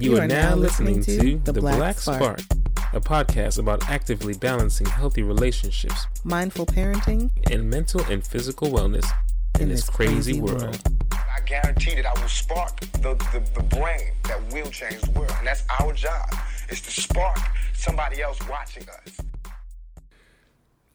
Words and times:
You, 0.00 0.16
are, 0.16 0.26
now 0.26 0.54
listening, 0.54 1.02
to 1.02 1.36
The 1.44 1.52
Black, 1.52 1.98
Spark, 1.98 2.40
a 2.94 3.00
podcast 3.02 3.58
about 3.58 3.86
actively 3.90 4.32
balancing 4.32 4.86
healthy 4.86 5.22
relationships 5.22 6.06
mindful 6.24 6.64
parenting, 6.64 7.30
and 7.50 7.68
mental 7.68 8.00
and 8.04 8.26
physical 8.26 8.68
wellness 8.68 9.04
in, 9.60 9.68
this 9.68 9.90
crazy, 9.90 10.40
world. 10.40 10.80
I 11.12 11.40
guarantee 11.44 11.96
that 11.96 12.06
I 12.06 12.18
will 12.18 12.30
spark 12.30 12.80
the, 12.80 13.14
the, 13.14 13.44
the 13.54 13.62
brain 13.76 14.12
that 14.24 14.40
will 14.50 14.70
change 14.70 15.02
the 15.02 15.10
world. 15.10 15.34
And 15.36 15.46
that's 15.46 15.64
our 15.78 15.92
job, 15.92 16.34
is 16.70 16.80
to 16.80 16.90
spark 16.90 17.38
somebody 17.74 18.22
else 18.22 18.38
watching 18.48 18.84
us. 18.88 19.18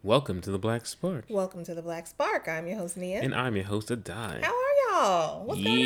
Welcome 0.01 0.41
to 0.41 0.49
The 0.49 0.59
Black 0.59 0.87
Spark. 0.87 1.25
Welcome 1.29 1.63
to 1.65 1.75
the 1.75 1.83
Black 1.83 2.07
Spark. 2.07 2.47
I'm 2.47 2.65
your 2.65 2.77
host 2.77 2.97
Nia. 2.97 3.21
And 3.21 3.35
I'm 3.35 3.55
your 3.55 3.65
host, 3.65 3.89
Adai. 3.89 4.43
How 4.43 4.51
are 4.51 4.64
y'all? 4.95 5.45
What's 5.45 5.63
going 5.63 5.77
on? 5.77 5.83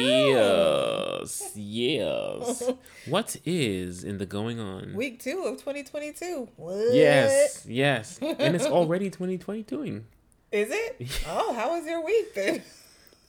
Yes, 1.21 1.51
yes. 1.55 2.71
what 3.05 3.35
is 3.45 4.03
in 4.03 4.17
the 4.17 4.25
going 4.25 4.59
on? 4.59 4.93
Week 4.93 5.19
two 5.21 5.43
of 5.45 5.57
2022. 5.57 6.49
What? 6.55 6.93
Yes, 6.93 7.65
yes. 7.67 8.19
And 8.21 8.55
it's 8.55 8.65
already 8.79 9.09
2022. 9.09 10.03
Is 10.51 10.69
it? 10.71 11.21
Oh, 11.27 11.53
how 11.53 11.75
was 11.75 11.85
your 11.85 12.03
week 12.03 12.33
then? 12.33 12.63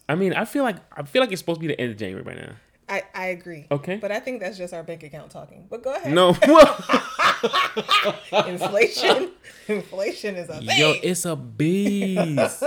I 0.08 0.14
mean, 0.14 0.32
I 0.32 0.44
feel 0.44 0.64
like 0.64 0.76
I 0.96 1.02
feel 1.02 1.20
like 1.20 1.30
it's 1.32 1.40
supposed 1.40 1.60
to 1.60 1.66
be 1.66 1.72
the 1.72 1.80
end 1.80 1.92
of 1.92 1.96
January 1.98 2.24
by 2.24 2.34
now. 2.34 2.52
I, 2.88 3.04
I 3.14 3.26
agree. 3.26 3.66
Okay. 3.70 3.96
But 3.96 4.10
I 4.10 4.18
think 4.18 4.40
that's 4.40 4.58
just 4.58 4.74
our 4.74 4.82
bank 4.82 5.04
account 5.04 5.30
talking. 5.30 5.66
But 5.70 5.84
go 5.84 5.94
ahead. 5.94 6.12
No, 6.12 6.30
Inflation. 8.48 9.30
Inflation 9.68 10.34
is 10.34 10.48
a 10.48 10.58
thing. 10.58 10.68
yo, 10.76 10.94
it's 11.00 11.24
a 11.24 11.36
beast. 11.36 12.64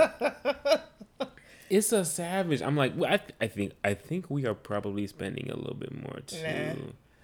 It's 1.70 1.92
a 1.92 2.04
savage. 2.04 2.60
I'm 2.62 2.76
like, 2.76 2.92
well, 2.96 3.12
I, 3.12 3.20
I 3.40 3.46
think 3.48 3.72
I 3.82 3.94
think 3.94 4.30
we 4.30 4.46
are 4.46 4.54
probably 4.54 5.06
spending 5.06 5.50
a 5.50 5.56
little 5.56 5.74
bit 5.74 5.92
more 5.94 6.20
too. 6.26 6.42
Nah. 6.42 6.74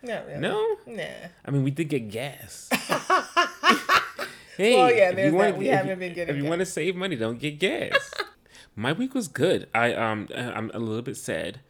Not 0.02 0.26
really. 0.26 0.40
No, 0.40 0.76
Nah. 0.86 1.02
I 1.44 1.50
mean 1.50 1.62
we 1.62 1.70
did 1.70 1.88
get 1.88 2.10
gas. 2.10 2.68
hey, 4.56 4.77
Well, 4.77 4.92
yeah, 4.92 5.12
there's 5.12 5.32
that. 5.32 5.56
We 5.58 5.69
if 5.69 5.74
haven't 5.74 5.98
been 5.98 6.14
getting 6.14 6.36
If 6.36 6.42
you 6.42 6.48
want 6.48 6.60
to 6.60 6.66
save 6.66 6.97
money, 6.97 7.16
don't 7.16 7.38
get 7.38 7.58
gas. 7.58 8.12
My 8.77 8.92
week 8.92 9.14
was 9.14 9.28
good. 9.28 9.69
I 9.74 9.92
um 9.94 10.28
I'm 10.34 10.70
a 10.72 10.78
little 10.78 11.02
bit 11.02 11.16
sad 11.16 11.60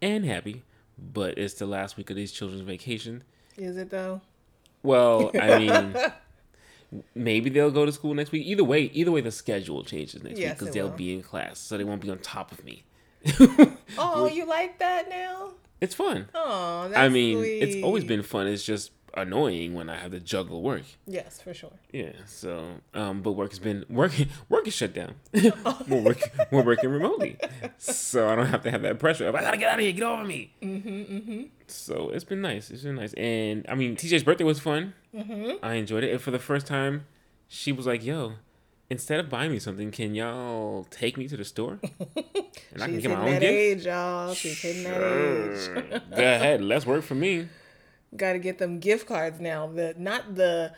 and 0.00 0.24
happy, 0.24 0.62
but 0.98 1.36
it's 1.38 1.54
the 1.54 1.66
last 1.66 1.96
week 1.96 2.10
of 2.10 2.16
these 2.16 2.32
children's 2.32 2.62
vacation. 2.62 3.24
Is 3.56 3.76
it 3.76 3.90
though? 3.90 4.20
Well, 4.82 5.30
I 5.38 5.58
mean, 5.58 5.96
maybe 7.14 7.50
they'll 7.50 7.70
go 7.70 7.86
to 7.86 7.92
school 7.92 8.14
next 8.14 8.32
week. 8.32 8.46
Either 8.46 8.64
way, 8.64 8.84
either 8.92 9.10
way, 9.10 9.20
the 9.20 9.30
schedule 9.30 9.84
changes 9.84 10.22
next 10.22 10.38
week 10.38 10.50
because 10.50 10.74
they'll 10.74 10.88
will. 10.88 10.96
be 10.96 11.14
in 11.14 11.22
class, 11.22 11.58
so 11.58 11.78
they 11.78 11.84
won't 11.84 12.00
be 12.00 12.10
on 12.10 12.18
top 12.18 12.52
of 12.52 12.64
me. 12.64 12.84
Oh, 13.98 14.26
you 14.32 14.46
like 14.46 14.78
that 14.78 15.08
now? 15.08 15.50
It's 15.80 15.94
fun. 15.94 16.28
Oh, 16.34 16.88
that's 16.88 16.98
I 16.98 17.08
mean, 17.08 17.42
it's 17.42 17.82
always 17.82 18.04
been 18.04 18.22
fun. 18.22 18.46
It's 18.46 18.64
just 18.64 18.92
annoying 19.14 19.74
when 19.74 19.88
I 19.88 19.96
have 19.96 20.12
to 20.12 20.20
juggle 20.20 20.62
work. 20.62 20.82
Yes, 21.06 21.40
for 21.40 21.52
sure. 21.54 21.72
Yeah. 21.92 22.12
So, 22.26 22.76
um, 22.94 23.22
but 23.22 23.32
work 23.32 23.50
has 23.50 23.58
been 23.58 23.84
working. 23.88 24.28
Work 24.48 24.66
is 24.68 24.74
shut 24.74 24.92
down. 24.94 25.14
we're 25.32 26.00
working. 26.02 26.28
We're 26.50 26.62
working 26.62 26.90
remotely, 26.90 27.38
so 27.78 28.28
I 28.28 28.36
don't 28.36 28.46
have 28.46 28.62
to 28.62 28.70
have 28.70 28.82
that 28.82 28.98
pressure. 28.98 29.26
of, 29.28 29.34
I 29.34 29.42
gotta 29.42 29.56
get 29.56 29.72
out 29.72 29.78
of 29.78 29.84
here. 29.84 29.92
Get 29.92 30.02
over 30.02 30.24
me. 30.24 30.52
Mm-hmm, 30.62 30.88
mm-hmm. 30.88 31.42
So 31.66 32.10
it's 32.10 32.24
been 32.24 32.40
nice. 32.40 32.70
It's 32.70 32.82
been 32.82 32.96
nice, 32.96 33.12
and 33.14 33.64
I 33.68 33.74
mean, 33.74 33.96
TJ's 33.96 34.24
birthday 34.24 34.44
was 34.44 34.60
fun. 34.60 34.94
Mm-hmm. 35.14 35.64
I 35.64 35.74
enjoyed 35.74 36.04
it, 36.04 36.12
and 36.12 36.20
for 36.20 36.30
the 36.30 36.38
first 36.38 36.66
time, 36.66 37.06
she 37.48 37.72
was 37.72 37.86
like, 37.86 38.04
"Yo." 38.04 38.34
Instead 38.92 39.20
of 39.20 39.30
buying 39.30 39.52
me 39.52 39.60
something, 39.60 39.92
can 39.92 40.16
y'all 40.16 40.84
take 40.90 41.16
me 41.16 41.28
to 41.28 41.36
the 41.36 41.44
store? 41.44 41.78
And 42.72 42.82
I 42.82 42.86
can 42.86 43.00
get 43.00 43.10
my 43.10 43.16
own 43.20 43.30
that 43.30 43.40
gift. 43.40 43.52
age, 43.52 43.86
y'all. 43.86 44.34
She's 44.34 44.60
hitting 44.60 44.84
that 44.84 45.02
age. 45.02 45.92
Go 46.10 46.22
ahead, 46.22 46.60
less 46.60 46.86
work 46.86 47.02
for 47.02 47.14
me. 47.16 47.48
Got 48.16 48.32
to 48.32 48.38
get 48.38 48.58
them 48.58 48.80
gift 48.80 49.06
cards 49.06 49.40
now. 49.40 49.66
The 49.68 49.94
not 49.96 50.34
the, 50.34 50.72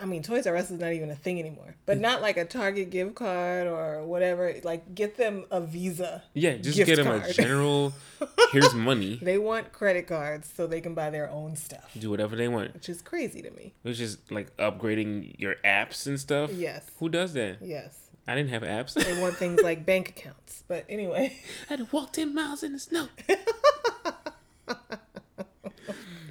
I 0.00 0.04
mean, 0.04 0.22
Toys 0.22 0.46
R 0.46 0.56
Us 0.56 0.70
is 0.70 0.78
not 0.78 0.92
even 0.92 1.10
a 1.10 1.14
thing 1.14 1.38
anymore. 1.38 1.76
But 1.86 1.98
mm. 1.98 2.02
not 2.02 2.22
like 2.22 2.36
a 2.36 2.44
Target 2.44 2.90
gift 2.90 3.14
card 3.14 3.66
or 3.66 4.04
whatever. 4.04 4.54
Like 4.62 4.94
get 4.94 5.16
them 5.16 5.46
a 5.50 5.60
Visa. 5.60 6.22
Yeah, 6.34 6.56
just 6.56 6.76
get 6.76 6.96
them 6.96 7.08
a 7.08 7.32
general. 7.32 7.92
Here's 8.52 8.74
money. 8.74 9.18
They 9.22 9.38
want 9.38 9.72
credit 9.72 10.06
cards 10.06 10.52
so 10.54 10.66
they 10.66 10.80
can 10.80 10.94
buy 10.94 11.10
their 11.10 11.30
own 11.30 11.56
stuff, 11.56 11.90
Do 11.98 12.10
whatever 12.10 12.36
they 12.36 12.48
want. 12.48 12.74
which 12.74 12.88
is 12.88 13.00
crazy 13.00 13.42
to 13.42 13.50
me. 13.50 13.74
Which 13.82 14.00
is 14.00 14.18
like 14.30 14.54
upgrading 14.56 15.36
your 15.38 15.56
apps 15.64 16.06
and 16.06 16.20
stuff. 16.20 16.52
Yes. 16.52 16.84
Who 16.98 17.08
does 17.08 17.32
that? 17.34 17.58
Yes. 17.62 17.96
I 18.26 18.34
didn't 18.34 18.50
have 18.50 18.62
apps. 18.62 18.94
They 18.94 19.20
want 19.20 19.36
things 19.36 19.60
like 19.60 19.84
bank 19.86 20.10
accounts. 20.10 20.62
But 20.68 20.84
anyway, 20.88 21.36
I 21.68 21.70
had 21.70 21.78
to 21.80 21.88
walk 21.90 22.12
10 22.12 22.34
miles 22.34 22.62
in 22.62 22.72
the 22.72 22.78
snow. 22.78 23.08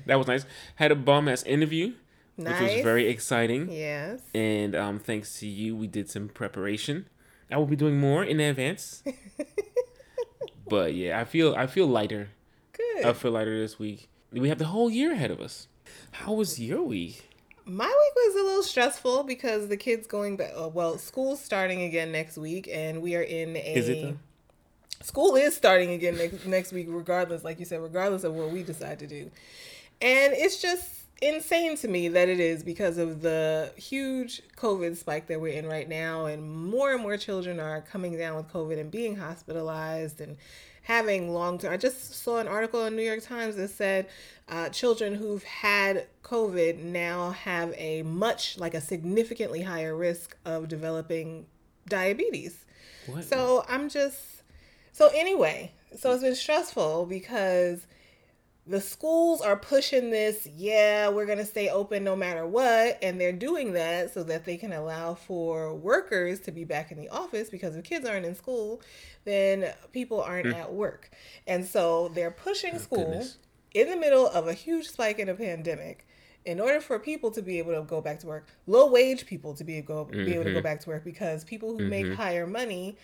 that 0.10 0.18
was 0.18 0.28
nice. 0.28 0.46
Had 0.76 0.92
a 0.92 0.96
bomb 0.96 1.28
ass 1.28 1.44
interview, 1.44 1.94
which 2.36 2.60
was 2.60 2.82
very 2.84 3.08
exciting. 3.08 3.72
yes. 3.72 4.22
And 4.34 4.76
um, 4.76 5.00
thanks 5.00 5.40
to 5.40 5.48
you, 5.48 5.76
we 5.76 5.88
did 5.88 6.10
some 6.10 6.28
preparation. 6.30 7.08
I 7.52 7.58
will 7.58 7.66
be 7.66 7.76
doing 7.76 8.00
more 8.00 8.24
in 8.24 8.40
advance. 8.40 9.04
but 10.68 10.94
yeah, 10.94 11.20
I 11.20 11.26
feel 11.26 11.56
I 11.56 11.68
feel 11.68 11.88
lighter. 11.88 12.30
Good. 12.74 13.06
I 13.06 13.14
feel 13.14 13.32
lighter 13.32 13.58
this 13.60 13.80
week. 13.80 14.10
We 14.32 14.50
have 14.50 14.60
the 14.60 14.66
whole 14.66 14.90
year 14.90 15.14
ahead 15.14 15.32
of 15.32 15.42
us. 15.42 15.68
How 16.12 16.34
was 16.34 16.60
your 16.60 16.84
week? 16.84 17.26
My 17.66 17.86
week 17.86 18.16
was 18.16 18.36
a 18.36 18.46
little 18.46 18.64
stressful 18.64 19.24
because 19.24 19.68
the 19.68 19.78
kids 19.78 20.08
going 20.08 20.38
back. 20.38 20.52
Uh, 20.56 20.68
well, 20.68 20.98
school's 20.98 21.42
starting 21.42 21.82
again 21.82 22.12
next 22.12 22.38
week, 22.38 22.70
and 22.72 23.02
we 23.02 23.16
are 23.16 23.22
in 23.22 23.56
a. 23.56 23.76
Is 23.76 23.90
it 23.90 24.02
though? 24.02 24.18
School 25.02 25.36
is 25.36 25.56
starting 25.56 25.92
again 25.92 26.18
next 26.18 26.46
next 26.46 26.72
week, 26.72 26.88
regardless, 26.90 27.44
like 27.44 27.60
you 27.60 27.66
said, 27.66 27.82
regardless 27.82 28.24
of 28.24 28.34
what 28.34 28.52
we 28.52 28.64
decide 28.64 29.00
to 29.00 29.08
do, 29.08 29.32
and 30.02 30.34
it's 30.34 30.62
just 30.62 30.84
insane 31.22 31.76
to 31.76 31.88
me 31.88 32.08
that 32.08 32.30
it 32.30 32.40
is 32.40 32.64
because 32.64 32.98
of 32.98 33.22
the 33.22 33.74
huge 33.76 34.42
COVID 34.56 34.96
spike 34.96 35.28
that 35.28 35.42
we're 35.42 35.54
in 35.54 35.66
right 35.66 35.88
now, 35.88 36.26
and 36.26 36.50
more 36.50 36.94
and 36.94 37.02
more 37.02 37.18
children 37.18 37.60
are 37.60 37.82
coming 37.82 38.18
down 38.18 38.36
with 38.36 38.48
COVID 38.48 38.80
and 38.80 38.90
being 38.90 39.18
hospitalized 39.18 40.22
and 40.22 40.38
having 40.84 41.34
long 41.34 41.60
term. 41.60 41.74
I 41.74 41.78
just 41.78 42.16
saw 42.16 42.40
an 42.40 42.48
article 42.48 42.86
in 42.86 42.96
New 42.96 43.04
York 43.04 43.22
Times 43.22 43.58
that 43.58 43.70
said 43.70 44.08
uh, 44.48 44.70
children 44.70 45.14
who've 45.14 45.44
had 45.44 46.08
COVID 46.24 46.80
now 46.80 47.32
have 47.32 47.74
a 47.78 48.02
much, 48.04 48.58
like 48.58 48.74
a 48.74 48.82
significantly 48.82 49.62
higher 49.62 49.96
risk 49.96 50.36
of 50.46 50.68
developing 50.68 51.46
diabetes. 51.88 52.66
What? 53.06 53.24
So 53.26 53.66
I'm 53.68 53.90
just, 53.90 54.44
so 54.92 55.10
anyway, 55.14 55.74
so 55.98 56.12
it's 56.14 56.24
been 56.24 56.36
stressful 56.36 57.06
because 57.08 57.86
the 58.70 58.80
schools 58.80 59.42
are 59.42 59.58
pushing 59.58 60.12
this, 60.12 60.48
yeah, 60.56 61.10
we're 61.10 61.26
going 61.26 61.40
to 61.40 61.46
stay 61.46 61.70
open 61.70 62.04
no 62.04 62.16
matter 62.16 62.46
what. 62.46 63.00
And 63.02 63.20
they're 63.20 63.34
doing 63.34 63.74
that 63.74 64.14
so 64.14 64.24
that 64.24 64.46
they 64.46 64.58
can 64.58 64.74
allow 64.74 65.16
for 65.16 65.74
workers 65.74 66.40
to 66.42 66.52
be 66.52 66.66
back 66.66 66.92
in 66.92 67.00
the 67.00 67.10
office 67.10 67.50
because 67.50 67.76
if 67.76 67.84
kids 67.84 68.08
aren't 68.08 68.28
in 68.28 68.36
school, 68.36 68.80
then 69.26 69.74
people 69.92 70.22
aren't 70.22 70.54
hmm. 70.54 70.54
at 70.54 70.72
work. 70.72 71.10
And 71.48 71.66
so 71.66 72.10
they're 72.10 72.30
pushing 72.30 72.76
oh, 72.76 72.78
school 72.78 73.06
goodness. 73.06 73.40
in 73.74 73.90
the 73.90 73.98
middle 73.98 74.28
of 74.28 74.48
a 74.48 74.54
huge 74.54 74.88
spike 74.88 75.18
in 75.18 75.30
a 75.30 75.36
pandemic. 75.36 76.06
In 76.46 76.60
order 76.60 76.80
for 76.80 77.00
people 77.00 77.32
to 77.32 77.42
be 77.42 77.58
able 77.58 77.74
to 77.74 77.82
go 77.82 78.02
back 78.02 78.20
to 78.20 78.28
work, 78.28 78.48
low 78.68 78.88
wage 78.88 79.26
people 79.26 79.56
to 79.56 79.64
be 79.64 79.78
able, 79.78 80.06
be 80.06 80.34
able 80.34 80.44
to 80.44 80.52
go 80.52 80.58
mm-hmm. 80.58 80.62
back 80.62 80.80
to 80.82 80.90
work 80.90 81.04
because 81.04 81.44
people 81.44 81.78
who 81.78 81.86
make 81.86 82.06
mm-hmm. 82.06 82.16
higher 82.16 82.48
money 82.48 82.98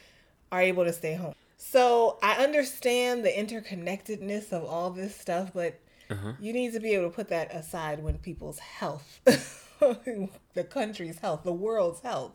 are 0.52 0.62
able 0.62 0.86
to 0.86 0.94
stay 0.94 1.16
home. 1.16 1.34
So 1.58 2.18
I 2.22 2.44
understand 2.44 3.26
the 3.26 3.30
interconnectedness 3.30 4.52
of 4.52 4.64
all 4.64 4.92
this 4.92 5.16
stuff, 5.16 5.52
but 5.54 5.80
uh-huh. 6.10 6.34
you 6.40 6.54
need 6.54 6.74
to 6.74 6.80
be 6.80 6.94
able 6.94 7.10
to 7.10 7.16
put 7.16 7.30
that 7.30 7.54
aside 7.54 8.04
when 8.04 8.18
people's 8.18 8.60
health, 8.60 9.20
the 9.80 10.64
country's 10.70 11.20
health, 11.20 11.44
the 11.44 11.54
world's 11.54 12.02
health 12.02 12.34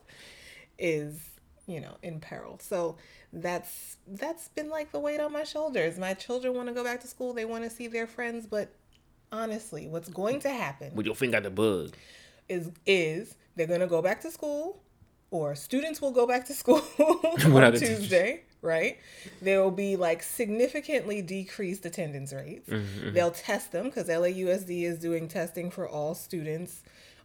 is, 0.77 1.19
you 1.67 1.79
know, 1.79 1.97
in 2.01 2.19
peril. 2.19 2.59
So 2.61 2.97
that's 3.31 3.97
that's 4.07 4.49
been 4.49 4.69
like 4.69 4.91
the 4.91 4.99
weight 4.99 5.19
on 5.19 5.31
my 5.31 5.43
shoulders. 5.43 5.97
My 5.97 6.13
children 6.13 6.53
want 6.53 6.67
to 6.67 6.73
go 6.73 6.83
back 6.83 7.01
to 7.01 7.07
school, 7.07 7.33
they 7.33 7.45
want 7.45 7.63
to 7.63 7.69
see 7.69 7.87
their 7.87 8.07
friends, 8.07 8.47
but 8.47 8.73
honestly, 9.31 9.87
what's 9.87 10.09
going 10.09 10.39
to 10.41 10.49
happen 10.49 10.93
With 10.93 11.05
your 11.05 11.15
finger 11.15 11.39
the 11.39 11.49
bug. 11.49 11.95
is 12.49 12.71
is 12.85 13.35
they're 13.55 13.67
going 13.67 13.79
to 13.81 13.87
go 13.87 14.01
back 14.01 14.21
to 14.21 14.31
school 14.31 14.81
or 15.29 15.55
students 15.55 16.01
will 16.01 16.11
go 16.11 16.27
back 16.27 16.45
to 16.47 16.53
school 16.53 16.81
on? 16.99 17.73
Tuesday, 17.73 18.43
right? 18.61 18.97
There 19.41 19.61
will 19.61 19.71
be 19.71 19.95
like 19.95 20.23
significantly 20.23 21.21
decreased 21.21 21.85
attendance 21.85 22.33
rates. 22.33 22.69
Mm-hmm, 22.69 22.99
mm-hmm. 22.99 23.13
They'll 23.13 23.31
test 23.31 23.71
them 23.71 23.85
because 23.85 24.07
LAUSD 24.07 24.83
is 24.83 24.99
doing 24.99 25.27
testing 25.27 25.71
for 25.71 25.87
all 25.87 26.15
students 26.15 26.83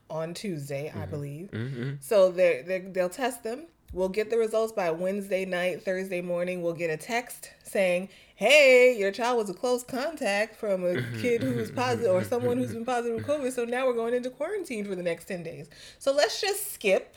on 0.09 0.35
Tuesday, 0.35 0.89
Mm-hmm. 0.89 1.03
I 1.03 1.07
believe. 1.07 1.51
Mm-hmm. 1.51 1.93
So 2.01 2.31
they're, 2.31 2.63
they're, 2.63 2.89
they'll 2.91 3.09
test 3.09 3.43
them. 3.43 3.67
We'll 3.93 4.09
get 4.09 4.31
the 4.31 4.37
results 4.37 4.73
by 4.73 4.91
Wednesday 4.91 5.45
night, 5.45 5.83
Thursday 5.83 6.21
morning. 6.21 6.61
We'll 6.61 6.75
get 6.75 6.91
a 6.91 6.97
text 6.97 7.51
saying, 7.63 8.09
hey, 8.35 8.97
your 8.99 9.11
child 9.13 9.39
was 9.39 9.49
a 9.49 9.55
close 9.55 9.83
contact 9.83 10.57
from 10.57 10.85
a 10.85 10.95
mm-hmm, 10.95 11.21
kid 11.21 11.43
who's 11.43 11.71
positive 11.71 12.11
or 12.11 12.25
someone 12.25 12.59
who's 12.59 12.73
been 12.73 12.85
positive 12.85 13.17
with 13.17 13.27
COVID. 13.27 13.53
So 13.53 13.65
now 13.65 13.87
we're 13.87 13.95
going 13.95 14.15
into 14.15 14.31
quarantine 14.31 14.85
for 14.85 14.95
the 14.95 15.03
next 15.03 15.27
10 15.27 15.43
days. 15.43 15.71
So 15.99 16.13
let's 16.13 16.41
just 16.41 16.73
skip 16.73 17.17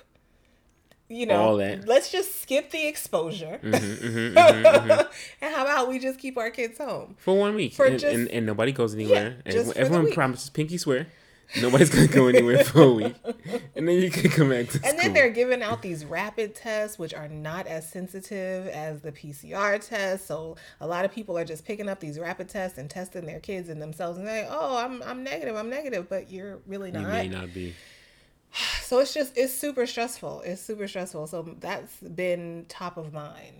you 1.10 1.26
know. 1.26 1.58
Mm-hmm, 1.58 1.88
let's 1.88 2.12
just 2.12 2.42
skip 2.42 2.72
the 2.72 2.88
exposure. 2.88 3.60
Mm-hmm, 3.62 4.08
mm-hmm, 4.08 4.38
mm-hmm, 4.38 5.02
and 5.42 5.56
how 5.56 5.64
about 5.64 5.90
we 5.90 6.00
just 6.00 6.20
keep 6.20 6.38
our 6.38 6.50
kids 6.50 6.78
home? 6.78 7.16
for 7.20 7.38
one 7.38 7.56
week, 7.56 7.74
For 7.74 7.86
and, 7.86 8.00
just- 8.00 8.14
and, 8.16 8.28
and 8.30 8.46
nobody 8.46 8.72
goes 8.72 8.94
anywhere. 8.96 9.38
and 9.46 9.54
for 9.54 9.64
the 9.64 9.78
everyone 9.78 10.12
promises 10.14 10.50
pinky 10.50 10.78
swear. 10.78 11.08
Nobody's 11.60 11.90
gonna 11.90 12.06
go 12.06 12.28
anywhere 12.28 12.64
for 12.64 12.84
a 12.84 12.92
week, 12.94 13.16
and 13.76 13.88
then 13.88 13.98
you 13.98 14.12
can 14.12 14.30
come 14.30 14.50
back 14.50 14.68
to 14.70 14.76
And 14.76 14.86
school. 14.86 14.98
then 15.02 15.14
they're 15.14 15.32
giving 15.32 15.64
out 15.64 15.82
these 15.82 16.06
rapid 16.06 16.54
tests, 16.54 17.00
which 17.00 17.12
are 17.12 17.28
not 17.28 17.66
as 17.66 17.90
sensitive 17.90 18.68
as 18.68 19.02
the 19.02 19.12
PCR 19.12 19.84
test. 19.84 20.28
So 20.28 20.58
a 20.80 20.86
lot 20.86 21.06
of 21.06 21.12
people 21.12 21.36
are 21.40 21.44
just 21.46 21.66
picking 21.66 21.90
up 21.90 22.00
these 22.02 22.20
rapid 22.20 22.50
tests 22.50 22.78
and 22.78 22.88
testing 22.88 23.26
their 23.26 23.40
kids 23.40 23.68
and 23.68 23.82
themselves 23.82 24.20
and 24.20 24.28
saying, 24.28 24.46
"Oh, 24.48 24.78
I'm 24.78 25.02
I'm 25.02 25.24
negative, 25.24 25.56
I'm 25.56 25.72
negative," 25.72 26.08
but 26.08 26.32
you're 26.32 26.60
really 26.68 26.92
not. 26.92 27.02
you 27.02 27.08
may 27.08 27.28
not 27.28 27.52
be. 27.52 27.74
So 28.82 28.98
it's 29.00 29.14
just 29.14 29.38
it's 29.38 29.54
super 29.54 29.86
stressful. 29.86 30.42
It's 30.42 30.62
super 30.62 30.88
stressful. 30.88 31.28
So 31.28 31.56
that's 31.60 31.96
been 31.98 32.66
top 32.68 32.98
of 32.98 33.14
mind 33.14 33.54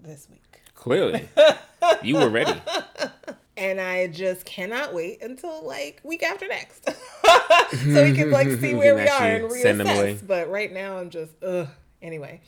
this 0.00 0.28
week. 0.30 0.60
Clearly, 0.74 1.28
you 2.02 2.14
were 2.14 2.28
ready. 2.28 2.54
and 3.56 3.80
I 3.80 4.06
just 4.06 4.44
cannot 4.46 4.94
wait 4.94 5.22
until 5.22 5.66
like 5.66 6.00
week 6.04 6.22
after 6.22 6.46
next, 6.46 6.84
so 7.82 8.04
we 8.04 8.14
can 8.14 8.30
like 8.30 8.48
see 8.48 8.74
where 8.76 8.94
we 8.94 9.08
are 9.08 9.22
and 9.22 9.52
send 9.52 9.80
them 9.80 9.88
away. 9.88 10.14
reassess. 10.14 10.26
But 10.26 10.48
right 10.48 10.72
now, 10.72 10.98
I'm 10.98 11.10
just 11.10 11.32
ugh. 11.42 11.68
Anyway, 12.00 12.40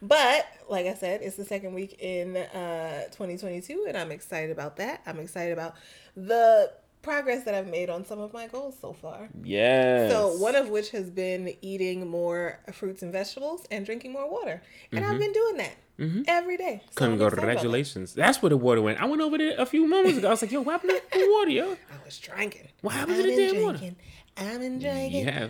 but 0.00 0.46
like 0.68 0.86
I 0.86 0.94
said, 0.94 1.22
it's 1.22 1.36
the 1.36 1.44
second 1.44 1.72
week 1.74 1.96
in 1.98 2.36
uh 2.36 3.04
2022, 3.10 3.86
and 3.88 3.96
I'm 3.96 4.12
excited 4.12 4.50
about 4.50 4.76
that. 4.76 5.02
I'm 5.06 5.18
excited 5.18 5.52
about 5.52 5.74
the 6.14 6.70
progress 7.02 7.44
that 7.44 7.54
I've 7.54 7.66
made 7.66 7.90
on 7.90 8.04
some 8.04 8.20
of 8.20 8.32
my 8.32 8.46
goals 8.46 8.76
so 8.80 8.92
far. 8.92 9.28
Yes. 9.42 10.10
So 10.10 10.36
one 10.36 10.54
of 10.54 10.68
which 10.68 10.90
has 10.90 11.10
been 11.10 11.54
eating 11.62 12.08
more 12.08 12.58
fruits 12.72 13.02
and 13.02 13.12
vegetables 13.12 13.66
and 13.70 13.86
drinking 13.86 14.12
more 14.12 14.30
water, 14.30 14.62
and 14.92 15.04
I've 15.04 15.12
mm-hmm. 15.12 15.20
been 15.20 15.32
doing 15.32 15.56
that 15.58 15.76
mm-hmm. 15.98 16.22
every 16.26 16.56
day. 16.56 16.82
So 16.96 17.04
I'm 17.04 17.14
excited 17.14 17.16
about 17.16 17.30
that. 17.30 17.36
Congratulations. 17.36 18.14
That's 18.14 18.42
where 18.42 18.50
the 18.50 18.56
water 18.56 18.82
went. 18.82 19.00
I 19.00 19.04
went 19.06 19.22
over 19.22 19.38
there 19.38 19.54
a 19.58 19.66
few 19.66 19.86
moments 19.86 20.18
ago. 20.18 20.28
I 20.28 20.30
was 20.32 20.42
like, 20.42 20.52
yo, 20.52 20.60
what 20.62 20.72
happened 20.72 20.92
to 21.12 21.18
the 21.18 21.28
water, 21.30 21.50
yo? 21.50 21.72
I 21.72 22.04
was 22.04 22.18
drinking. 22.18 22.68
What 22.82 22.94
happened 22.94 23.16
to 23.16 23.22
I've 23.22 23.28
the 23.28 23.36
been 23.36 23.54
damn 23.54 23.62
water? 23.64 23.90
I'm 24.36 24.62
enjoying 24.62 25.12
Yeah. 25.12 25.48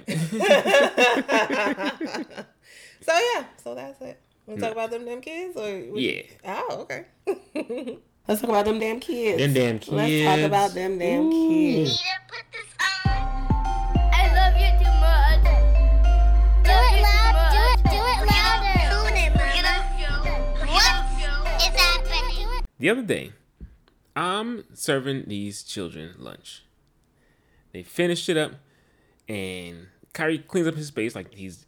So 3.03 3.13
yeah, 3.13 3.45
so 3.63 3.75
that's 3.75 4.01
it. 4.03 4.21
We 4.47 4.57
talk 4.57 4.73
about 4.73 4.91
them 4.91 5.05
damn 5.05 5.21
kids, 5.21 5.57
or 5.57 5.93
we- 5.93 6.27
Yeah. 6.45 6.59
Oh, 6.69 6.87
okay. 6.87 7.07
Let's 8.31 8.43
talk 8.43 8.51
about 8.51 8.65
them 8.65 8.79
damn 8.79 9.01
kids. 9.01 9.39
Them 9.39 9.53
damn 9.55 9.81
kids. 9.81 9.91
Let's 9.91 10.25
talk 10.25 10.47
about 10.47 10.73
them 10.73 10.99
damn 11.01 11.23
Ooh. 11.23 11.33
kids. 11.33 11.91
Need 11.91 11.97
to 11.97 12.05
put 12.29 12.45
this 12.53 12.63
on. 13.05 13.11
I 14.15 14.31
love 14.39 14.55
you 14.55 14.71
too 14.79 14.95
much. 15.03 15.43
Do 16.63 16.71
it 16.71 17.03
loud. 17.03 17.51
Do 17.51 17.59
it. 17.59 17.83
Do 17.91 17.99
it 17.99 18.23
louder. 18.31 18.87
What 20.65 21.59
is 21.61 21.75
happening? 21.75 22.63
The 22.79 22.89
other 22.91 23.03
day, 23.03 23.33
I'm 24.15 24.63
serving 24.75 25.25
these 25.27 25.65
children 25.65 26.15
lunch. 26.17 26.63
They 27.73 27.83
finished 27.83 28.29
it 28.29 28.37
up, 28.37 28.53
and 29.29 29.89
Kyrie 30.13 30.39
cleans 30.39 30.69
up 30.69 30.77
his 30.77 30.87
space 30.87 31.17
like 31.17 31.35
he's 31.35 31.67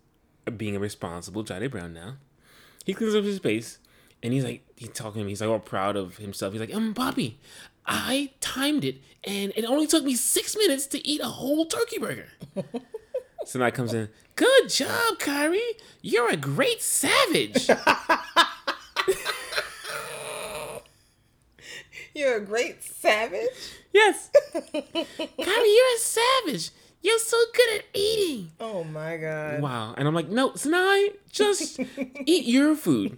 being 0.56 0.76
a 0.76 0.78
responsible 0.78 1.42
Johnny 1.42 1.66
Brown 1.66 1.92
now. 1.92 2.18
He 2.84 2.94
cleans 2.94 3.16
up 3.16 3.24
his 3.24 3.38
space, 3.38 3.80
and 4.22 4.32
he's 4.32 4.44
like, 4.44 4.62
he's 4.76 4.90
talking 4.90 5.20
to 5.20 5.24
me. 5.24 5.32
He's 5.32 5.40
like 5.40 5.50
all 5.50 5.58
proud 5.58 5.96
of 5.96 6.18
himself. 6.18 6.52
He's 6.52 6.60
like, 6.60 6.74
um, 6.74 6.94
Poppy, 6.94 7.38
I 7.86 8.30
timed 8.40 8.84
it, 8.84 8.96
and 9.24 9.52
it 9.56 9.64
only 9.64 9.86
took 9.86 10.04
me 10.04 10.14
six 10.14 10.56
minutes 10.56 10.86
to 10.88 11.06
eat 11.06 11.20
a 11.20 11.28
whole 11.28 11.66
turkey 11.66 11.98
burger. 11.98 12.28
Somebody 13.44 13.74
comes 13.74 13.92
in, 13.92 14.08
good 14.36 14.68
job, 14.68 15.18
Kyrie. 15.18 15.60
You're 16.00 16.30
a 16.30 16.36
great 16.36 16.80
savage. 16.80 17.68
You're 22.14 22.36
a 22.36 22.40
great 22.40 22.82
savage. 22.82 23.48
Yes. 23.92 24.30
Kyrie, 24.52 24.76
you're 24.76 25.96
a 25.96 25.98
savage. 25.98 26.70
You're 27.02 27.18
so 27.18 27.36
good 27.54 27.78
at 27.80 27.84
eating. 27.94 28.52
Oh 28.60 28.84
my 28.84 29.16
god. 29.16 29.60
Wow. 29.60 29.94
And 29.96 30.06
I'm 30.06 30.14
like, 30.14 30.28
no, 30.28 30.54
Sinai, 30.54 31.08
just 31.30 31.80
eat 32.26 32.46
your 32.46 32.76
food. 32.76 33.16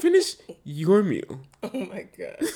Finish 0.00 0.36
your 0.64 1.02
meal. 1.02 1.40
Oh 1.62 1.86
my 1.86 2.06
god. 2.18 2.38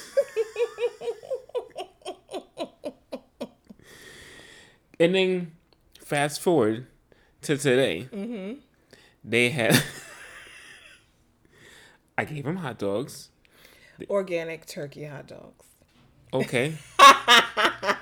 And 4.98 5.14
then 5.14 5.52
fast 6.00 6.40
forward 6.40 6.86
to 7.42 7.58
today. 7.58 8.08
Mm-hmm. 8.10 8.60
They 9.22 9.50
had. 9.50 9.82
I 12.16 12.24
gave 12.24 12.44
them 12.44 12.56
hot 12.56 12.78
dogs. 12.78 13.28
Organic 14.08 14.64
turkey 14.64 15.04
hot 15.04 15.26
dogs. 15.26 15.66
Okay. 16.32 16.78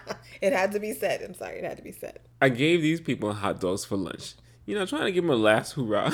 It 0.41 0.53
had 0.53 0.73
to 0.73 0.81
be 0.81 0.93
said. 0.93 1.23
I'm 1.23 1.33
sorry, 1.33 1.59
it 1.59 1.65
had 1.65 1.79
to 1.79 1.83
be 1.83 1.93
said. 1.93 2.19
I 2.43 2.51
gave 2.51 2.83
these 2.83 3.01
people 3.01 3.33
hot 3.33 3.61
dogs 3.61 3.85
for 3.87 3.97
lunch. 3.97 4.35
You 4.67 4.75
know, 4.75 4.85
trying 4.85 5.05
to 5.05 5.13
give 5.13 5.25
them 5.25 5.31
a 5.31 5.37
last 5.37 5.73
hurrah 5.73 6.13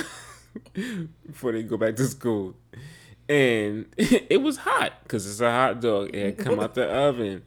before 1.27 1.51
they 1.51 1.65
go 1.65 1.77
back 1.77 1.97
to 1.97 2.05
school. 2.05 2.55
And 3.29 3.87
it 3.97 4.41
was 4.43 4.59
hot 4.59 4.93
because 5.03 5.29
it's 5.29 5.41
a 5.41 5.51
hot 5.51 5.81
dog. 5.81 6.11
It 6.15 6.25
had 6.25 6.39
come 6.39 6.61
out 6.61 6.75
the 6.75 6.87
oven. 6.87 7.43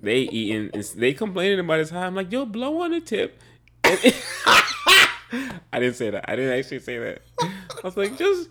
They 0.00 0.20
eating, 0.20 0.70
they 0.96 1.12
complaining 1.12 1.60
about 1.60 1.80
it. 1.80 1.92
I'm 1.92 2.14
like, 2.14 2.32
yo, 2.32 2.46
blow 2.46 2.80
on 2.82 2.92
the 2.92 3.00
tip. 3.00 3.38
And 3.84 3.98
I 5.72 5.80
didn't 5.80 5.96
say 5.96 6.10
that. 6.10 6.24
I 6.28 6.36
didn't 6.36 6.58
actually 6.58 6.80
say 6.80 6.98
that. 6.98 7.22
I 7.40 7.50
was 7.82 7.96
like, 7.96 8.16
just 8.16 8.48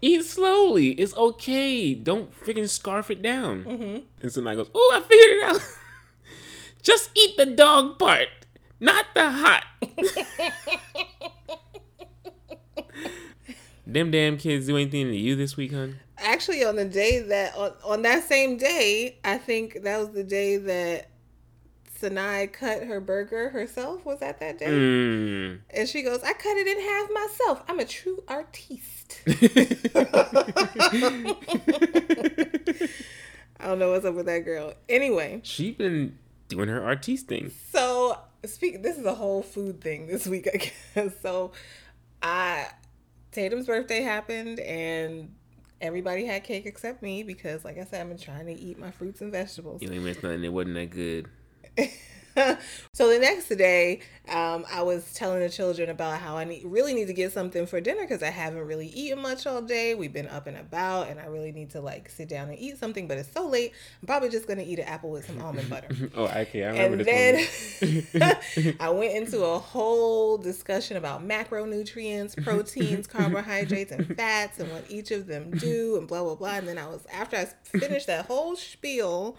eat 0.00 0.24
slowly. 0.24 0.90
It's 0.90 1.14
okay. 1.16 1.94
Don't 1.94 2.32
freaking 2.44 2.68
scarf 2.68 3.10
it 3.10 3.22
down. 3.22 3.64
Mm-hmm. 3.64 3.98
And 4.20 4.32
somebody 4.32 4.56
goes, 4.56 4.70
oh, 4.74 4.92
I 4.94 5.00
figured 5.00 5.36
it 5.36 5.42
out. 5.44 5.78
Just 6.82 7.10
eat 7.14 7.36
the 7.36 7.46
dog 7.46 7.98
part, 7.98 8.28
not 8.80 9.06
the 9.14 9.30
hot. 9.30 9.64
Them 13.86 14.10
damn 14.10 14.36
kids 14.38 14.66
do 14.66 14.76
anything 14.76 15.06
to 15.08 15.16
you 15.16 15.36
this 15.36 15.56
week, 15.56 15.72
hun? 15.72 15.98
Actually, 16.18 16.64
on 16.64 16.76
the 16.76 16.84
day 16.84 17.20
that 17.20 17.56
on, 17.56 17.72
on 17.84 18.02
that 18.02 18.24
same 18.24 18.56
day, 18.56 19.18
I 19.24 19.38
think 19.38 19.82
that 19.82 19.98
was 19.98 20.10
the 20.10 20.24
day 20.24 20.56
that 20.56 21.10
Sanai 22.00 22.52
cut 22.52 22.84
her 22.84 23.00
burger 23.00 23.50
herself. 23.50 24.04
Was 24.04 24.20
that 24.20 24.40
that 24.40 24.58
day? 24.58 24.66
Mm. 24.66 25.60
And 25.70 25.88
she 25.88 26.02
goes, 26.02 26.22
"I 26.22 26.32
cut 26.32 26.56
it 26.56 26.66
in 26.66 26.80
half 26.80 27.10
myself. 27.12 27.62
I'm 27.68 27.80
a 27.80 27.84
true 27.84 28.22
artiste." 28.28 29.20
I 33.60 33.66
don't 33.66 33.78
know 33.78 33.90
what's 33.90 34.04
up 34.04 34.14
with 34.14 34.26
that 34.26 34.44
girl. 34.44 34.74
Anyway, 34.88 35.40
she 35.44 35.72
been 35.72 36.18
doing 36.52 36.68
her 36.68 36.84
artiste 36.84 37.28
thing. 37.28 37.50
so 37.70 38.18
speak. 38.44 38.82
This 38.82 38.98
is 38.98 39.06
a 39.06 39.14
whole 39.14 39.42
food 39.42 39.80
thing 39.80 40.06
this 40.06 40.26
week, 40.26 40.48
I 40.52 40.56
guess. 40.58 41.12
So, 41.22 41.52
I 42.22 42.68
Tatum's 43.32 43.66
birthday 43.66 44.02
happened, 44.02 44.60
and 44.60 45.34
everybody 45.80 46.26
had 46.26 46.44
cake 46.44 46.66
except 46.66 47.02
me 47.02 47.22
because, 47.22 47.64
like 47.64 47.78
I 47.78 47.84
said, 47.84 48.02
I've 48.02 48.08
been 48.08 48.18
trying 48.18 48.46
to 48.46 48.52
eat 48.52 48.78
my 48.78 48.90
fruits 48.90 49.20
and 49.20 49.32
vegetables. 49.32 49.82
You 49.82 49.90
ain't 49.90 50.04
missed 50.04 50.22
nothing. 50.22 50.44
It 50.44 50.52
wasn't 50.52 50.74
that 50.74 50.90
good. 50.90 51.28
so 52.92 53.08
the 53.08 53.18
next 53.18 53.48
day, 53.48 54.00
um, 54.28 54.64
I 54.72 54.82
was 54.82 55.12
telling 55.12 55.40
the 55.40 55.48
children 55.48 55.90
about 55.90 56.20
how 56.20 56.36
I 56.36 56.44
need, 56.44 56.64
really 56.64 56.94
need 56.94 57.06
to 57.08 57.12
get 57.12 57.32
something 57.32 57.66
for 57.66 57.80
dinner 57.80 58.02
because 58.02 58.22
I 58.22 58.30
haven't 58.30 58.66
really 58.66 58.86
eaten 58.88 59.20
much 59.20 59.46
all 59.46 59.60
day. 59.60 59.94
We've 59.94 60.12
been 60.12 60.28
up 60.28 60.46
and 60.46 60.56
about, 60.56 61.08
and 61.08 61.18
I 61.20 61.26
really 61.26 61.52
need 61.52 61.70
to 61.70 61.80
like 61.80 62.08
sit 62.08 62.28
down 62.28 62.48
and 62.48 62.58
eat 62.58 62.78
something. 62.78 63.08
But 63.08 63.18
it's 63.18 63.32
so 63.32 63.46
late. 63.46 63.72
I'm 64.00 64.06
probably 64.06 64.28
just 64.28 64.46
gonna 64.46 64.62
eat 64.62 64.78
an 64.78 64.86
apple 64.86 65.10
with 65.10 65.26
some 65.26 65.40
almond 65.40 65.68
butter. 65.68 65.88
Oh, 66.14 66.24
okay. 66.24 66.64
I 66.64 66.84
remember 66.84 67.04
and 67.08 68.06
then 68.12 68.76
I 68.80 68.90
went 68.90 69.14
into 69.14 69.42
a 69.44 69.58
whole 69.58 70.36
discussion 70.36 70.96
about 70.96 71.26
macronutrients, 71.26 72.42
proteins, 72.42 73.06
carbohydrates, 73.06 73.92
and 73.92 74.14
fats, 74.16 74.58
and 74.58 74.70
what 74.70 74.84
each 74.90 75.10
of 75.10 75.26
them 75.26 75.50
do, 75.52 75.96
and 75.96 76.06
blah 76.06 76.22
blah 76.22 76.34
blah. 76.34 76.56
And 76.56 76.68
then 76.68 76.78
I 76.78 76.86
was 76.86 77.06
after 77.12 77.36
I 77.36 77.46
finished 77.78 78.08
that 78.08 78.26
whole 78.26 78.56
spiel 78.56 79.36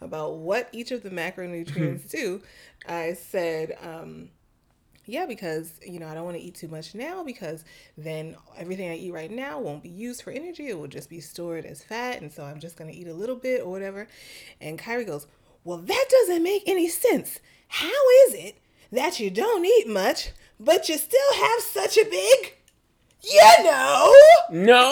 about 0.00 0.36
what 0.36 0.68
each 0.72 0.90
of 0.90 1.02
the 1.02 1.10
macronutrients 1.10 2.08
do, 2.10 2.42
I 2.86 3.14
said. 3.14 3.76
Um, 3.82 4.30
yeah, 5.08 5.24
because 5.24 5.72
you 5.84 5.98
know 5.98 6.06
I 6.06 6.12
don't 6.14 6.24
want 6.26 6.36
to 6.36 6.42
eat 6.42 6.54
too 6.54 6.68
much 6.68 6.94
now 6.94 7.24
because 7.24 7.64
then 7.96 8.36
everything 8.58 8.90
I 8.90 8.96
eat 8.96 9.10
right 9.10 9.30
now 9.30 9.58
won't 9.58 9.82
be 9.82 9.88
used 9.88 10.20
for 10.22 10.30
energy. 10.30 10.68
It 10.68 10.78
will 10.78 10.86
just 10.86 11.08
be 11.08 11.20
stored 11.20 11.64
as 11.64 11.82
fat, 11.82 12.20
and 12.20 12.30
so 12.30 12.44
I'm 12.44 12.60
just 12.60 12.76
gonna 12.76 12.92
eat 12.92 13.08
a 13.08 13.14
little 13.14 13.36
bit 13.36 13.62
or 13.62 13.70
whatever. 13.70 14.06
And 14.60 14.78
Kyrie 14.78 15.06
goes, 15.06 15.26
"Well, 15.64 15.78
that 15.78 16.04
doesn't 16.10 16.42
make 16.42 16.64
any 16.66 16.88
sense. 16.88 17.40
How 17.68 18.10
is 18.26 18.34
it 18.34 18.56
that 18.92 19.18
you 19.18 19.30
don't 19.30 19.64
eat 19.64 19.88
much, 19.88 20.32
but 20.60 20.90
you 20.90 20.98
still 20.98 21.32
have 21.34 21.62
such 21.62 21.96
a 21.96 22.04
big, 22.04 22.54
you 23.22 23.64
know?" 23.64 24.14
No. 24.50 24.90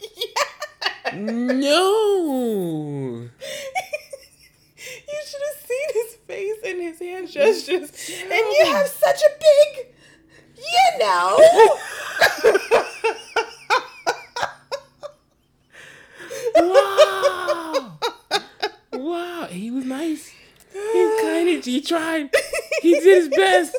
No. 1.14 1.68
You 5.10 5.20
should 5.26 5.40
have 5.40 5.66
seen 5.66 5.88
his 6.02 6.14
face 6.26 6.56
and 6.64 6.80
his 6.80 6.98
hand 7.00 7.28
gestures. 7.30 7.90
And 8.22 8.32
you 8.32 8.64
have 8.66 8.86
such 8.86 9.20
a 9.22 9.30
big, 9.40 9.86
you 10.56 10.98
know. 10.98 11.38
Wow. 16.56 17.98
wow. 18.92 19.46
He 19.50 19.70
was 19.70 19.84
nice. 19.84 20.32
He 20.72 21.18
kind 21.22 21.48
of 21.50 21.64
he 21.64 21.80
tried. 21.80 22.30
He 22.82 22.94
did 22.94 23.04
his 23.04 23.28
best. 23.28 23.76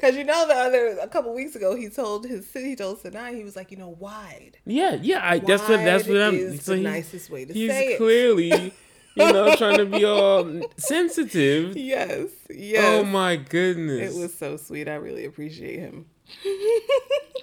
Because 0.00 0.16
you 0.16 0.24
know 0.24 0.46
the 0.48 0.54
other 0.54 0.98
a 0.98 1.08
couple 1.08 1.34
weeks 1.34 1.54
ago 1.54 1.74
he 1.74 1.90
told 1.90 2.24
his 2.26 2.50
he 2.54 2.74
told 2.74 3.00
Sinai 3.00 3.34
he 3.34 3.44
was 3.44 3.54
like 3.54 3.70
you 3.70 3.76
know 3.76 3.90
wide. 3.98 4.56
Yeah, 4.64 4.94
yeah. 4.94 5.20
I, 5.22 5.40
that's 5.40 5.68
what 5.68 5.76
that's 5.76 6.08
what 6.08 6.16
I'm. 6.16 6.34
is 6.34 6.64
so 6.64 6.72
the 6.72 6.78
he- 6.78 6.84
nicest 6.84 7.28
way 7.28 7.44
to 7.44 7.52
say 7.52 7.88
it. 7.88 7.96
clearly, 7.98 8.72
you 9.14 9.32
know, 9.32 9.54
trying 9.56 9.76
to 9.76 9.84
be 9.84 10.06
all 10.06 10.62
sensitive. 10.78 11.76
Yes, 11.76 12.30
oh 12.30 12.54
yes. 12.54 12.82
Oh 12.82 13.04
my 13.04 13.36
goodness. 13.36 14.16
It 14.16 14.18
was 14.18 14.32
so 14.34 14.56
sweet. 14.56 14.88
I 14.88 14.94
really 14.94 15.26
appreciate 15.26 15.80
him. 15.80 16.06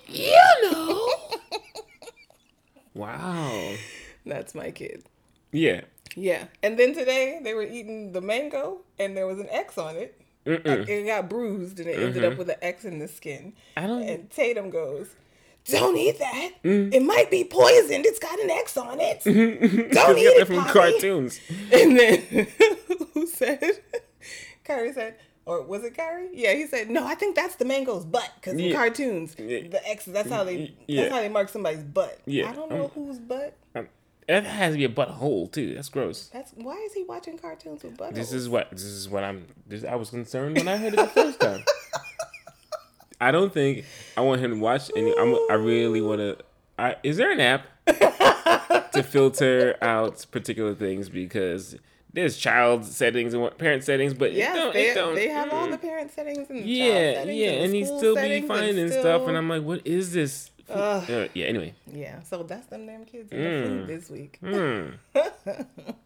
you 0.08 0.36
know. 0.64 1.16
wow. 2.96 3.76
That's 4.26 4.56
my 4.56 4.72
kid. 4.72 5.04
Yeah. 5.52 5.82
Yeah. 6.16 6.46
And 6.64 6.80
then 6.80 6.96
today 6.96 7.40
they 7.44 7.54
were 7.54 7.62
eating 7.64 8.14
the 8.14 8.22
mango 8.22 8.80
and 8.98 9.16
there 9.16 9.28
was 9.28 9.40
an 9.40 9.48
X 9.52 9.78
on 9.78 9.96
it. 9.96 10.20
Mm-mm. 10.48 10.88
It 10.88 11.06
got 11.06 11.30
bruised 11.30 11.80
and 11.80 11.90
it 11.90 12.00
ended 12.00 12.24
up 12.24 12.38
with 12.38 12.50
an 12.50 12.56
X 12.62 12.86
in 12.86 13.00
the 13.00 13.08
skin. 13.08 13.54
I 13.76 13.86
don't. 13.88 14.04
And 14.04 14.30
Tatum 14.30 14.70
goes, 14.70 15.08
Don't 15.66 15.98
eat 15.98 16.18
that. 16.20 16.52
Mm. 16.64 16.94
It 16.94 17.04
might 17.04 17.30
be 17.30 17.44
poisoned. 17.44 18.06
It's 18.06 18.20
got 18.20 18.40
an 18.40 18.50
X 18.50 18.78
on 18.78 19.00
it. 19.02 19.24
Don't 19.94 20.18
eat 20.18 20.24
it 20.24 20.48
from 20.48 20.58
Poppy." 20.64 20.72
cartoons. 20.72 21.40
And 21.74 22.00
then 22.00 22.22
who 23.14 23.28
said? 23.28 23.62
Kyrie 24.64 24.94
said, 24.94 25.16
or 25.46 25.62
was 25.64 25.84
it 25.84 25.96
Kyrie? 25.96 26.30
Yeah, 26.34 26.54
he 26.54 26.68
said, 26.68 26.90
no, 26.90 27.06
I 27.08 27.16
think 27.16 27.36
that's 27.36 27.56
the 27.56 27.64
mango's 27.66 28.06
butt 28.06 28.30
because 28.36 28.60
in 28.60 28.74
cartoons, 28.74 29.34
Yeah. 29.38 29.68
the 29.70 29.82
X, 29.90 30.06
that's 30.06 30.30
how 30.30 30.44
they, 30.44 30.76
Yeah. 30.88 31.04
that's 31.04 31.14
how 31.16 31.22
they 31.22 31.30
mark 31.30 31.48
somebody's 31.50 31.84
butt. 31.84 32.20
Yeah. 32.26 32.50
I 32.50 32.54
don't 32.54 32.70
know 32.70 32.86
Um, 32.86 32.90
whose 32.92 33.20
butt. 33.20 33.56
Um, 33.76 33.88
That 34.28 34.44
has 34.44 34.74
to 34.74 34.78
be 34.78 34.84
a 34.84 34.90
butthole 34.90 35.52
too. 35.52 35.74
That's 35.76 35.88
gross. 35.90 36.30
That's 36.34 36.52
why 36.56 36.76
is 36.86 36.94
he 36.94 37.04
watching 37.04 37.38
cartoons 37.38 37.84
with 37.84 37.96
butt? 37.96 38.14
This 38.14 38.34
is 38.34 38.50
what 38.50 38.70
this 38.72 38.84
is 38.84 39.08
what 39.08 39.24
I'm. 39.24 39.46
This, 39.66 39.86
I 39.86 39.96
was 39.96 40.10
concerned 40.10 40.58
when 40.58 40.68
I 40.68 40.76
heard 40.76 40.94
it 40.94 40.98
the 40.98 41.08
first 41.08 41.40
time. 41.40 41.64
I 43.22 43.32
don't 43.32 43.54
think 43.54 43.86
I 44.18 44.22
want 44.22 44.42
him 44.42 44.52
to 44.52 44.60
watch 44.60 44.92
any. 44.96 45.18
I'm. 45.18 45.34
I 45.50 45.54
really 45.54 46.02
want 46.02 46.20
to. 46.20 46.38
I 46.78 46.98
is 47.04 47.16
there 47.18 47.32
an 47.32 47.40
app 47.40 47.66
to 47.86 49.02
filter 49.02 49.78
out 49.82 50.26
particular 50.30 50.76
things 50.76 51.08
because 51.08 51.78
there's 52.12 52.36
child 52.36 52.84
settings 52.84 53.34
and 53.34 53.42
what 53.42 53.58
parent 53.58 53.84
settings, 53.84 54.14
but 54.14 54.34
yeah, 54.34 54.72
they, 54.74 54.94
they 54.94 55.30
have 55.30 55.54
all 55.54 55.68
mm. 55.68 55.72
the 55.72 55.78
parent 55.78 56.12
settings 56.12 56.50
and 56.50 56.60
child 56.60 56.66
yeah, 56.66 57.14
settings 57.14 57.38
yeah, 57.38 57.50
and, 57.50 57.66
and 57.66 57.74
he 57.76 57.86
still 57.86 58.16
be 58.16 58.42
finding 58.42 58.90
stuff, 58.90 59.02
still- 59.02 59.28
and 59.28 59.38
I'm 59.38 59.48
like, 59.48 59.64
what 59.64 59.86
is 59.86 60.14
this? 60.14 60.52
Uh, 60.70 61.28
yeah. 61.34 61.46
Anyway. 61.46 61.74
yeah. 61.92 62.22
So 62.24 62.44
that's 62.44 62.68
them 62.68 62.86
damn 62.86 63.06
kids 63.06 63.32
in 63.32 63.42
the 63.42 63.48
Mm. 63.48 63.68
food 63.68 63.88
this 63.88 64.10
week. 64.10 64.38
Hmm. 64.42 64.90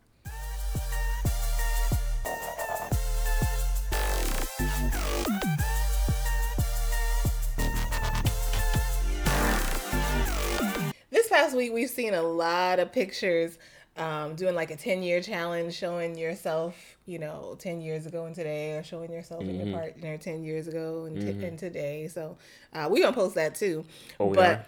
This 11.10 11.28
past 11.28 11.56
week, 11.56 11.74
we've 11.74 11.90
seen 11.90 12.14
a 12.14 12.22
lot 12.22 12.80
of 12.80 12.92
pictures 12.94 13.58
um, 13.98 14.36
doing 14.36 14.56
like 14.56 14.72
a 14.72 14.78
10 14.78 15.04
year 15.04 15.22
challenge, 15.22 15.74
showing 15.74 16.18
yourself, 16.18 16.76
you 17.06 17.20
know, 17.20 17.56
10 17.60 17.82
years 17.82 18.06
ago 18.06 18.26
and 18.26 18.36
today, 18.36 18.74
or 18.78 18.84
showing 18.84 19.12
yourself 19.12 19.42
in 19.42 19.48
Mm-hmm. 19.50 19.68
your 19.70 19.78
partner 19.80 20.18
10 20.18 20.44
years 20.44 20.68
ago 20.68 21.06
and, 21.06 21.20
t- 21.20 21.46
and 21.46 21.58
today. 21.58 22.08
So 22.08 22.38
uh, 22.74 22.88
we're 22.90 23.02
going 23.02 23.14
to 23.14 23.20
post 23.20 23.36
that 23.36 23.56
too. 23.56 23.86
Oh, 24.20 24.28
we 24.28 24.36
but, 24.36 24.50
are? 24.50 24.66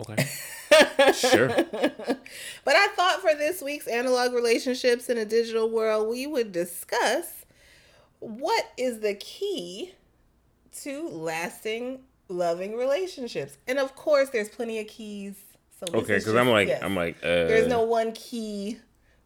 Okay. 0.00 0.26
sure. 1.12 1.48
but 1.48 2.74
I 2.76 2.88
thought 2.96 3.20
for 3.20 3.34
this 3.34 3.60
week's 3.60 3.86
analog 3.86 4.32
relationships 4.32 5.08
in 5.10 5.18
a 5.18 5.24
digital 5.26 5.68
world, 5.70 6.08
we 6.08 6.26
would 6.26 6.52
discuss 6.52 7.44
what 8.20 8.64
is 8.78 9.00
the 9.00 9.14
key 9.14 9.92
to 10.82 11.08
lasting, 11.08 12.00
loving 12.28 12.76
relationships. 12.76 13.58
And 13.68 13.78
of 13.78 13.94
course, 13.94 14.30
there's 14.30 14.48
plenty 14.48 14.78
of 14.78 14.86
keys. 14.86 15.34
So 15.78 15.86
Okay, 15.98 16.16
because 16.18 16.34
I'm 16.34 16.48
like, 16.48 16.68
yes. 16.68 16.82
I'm 16.82 16.94
like, 16.96 17.16
uh, 17.22 17.26
There's 17.26 17.66
no 17.66 17.82
one 17.82 18.12
key. 18.12 18.78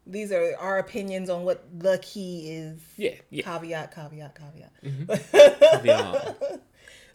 These 0.07 0.31
are 0.31 0.55
our 0.59 0.77
opinions 0.77 1.29
on 1.29 1.43
what 1.43 1.63
the 1.79 1.97
key 1.99 2.51
is. 2.51 2.79
yeah, 2.97 3.15
yeah. 3.29 3.43
Caveat, 3.43 3.93
caveat, 3.95 4.35
caveat. 4.35 4.71
Mm-hmm. 4.83 6.55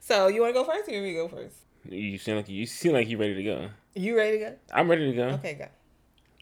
So 0.02 0.26
you 0.28 0.40
want 0.40 0.54
to 0.54 0.60
go 0.60 0.64
first, 0.64 0.88
or 0.88 0.92
you 0.92 0.98
want 0.98 1.06
me 1.06 1.12
to 1.12 1.18
go 1.20 1.28
first? 1.28 1.56
You 1.88 2.18
seem 2.18 2.36
like 2.36 2.48
you 2.48 2.66
seem 2.66 2.92
like 2.94 3.08
you 3.08 3.16
ready 3.18 3.34
to 3.34 3.42
go. 3.44 3.68
You 3.94 4.16
ready 4.16 4.38
to 4.38 4.44
go? 4.44 4.56
I'm 4.72 4.90
ready 4.90 5.10
to 5.10 5.16
go. 5.16 5.28
Okay, 5.34 5.54
go. 5.54 5.66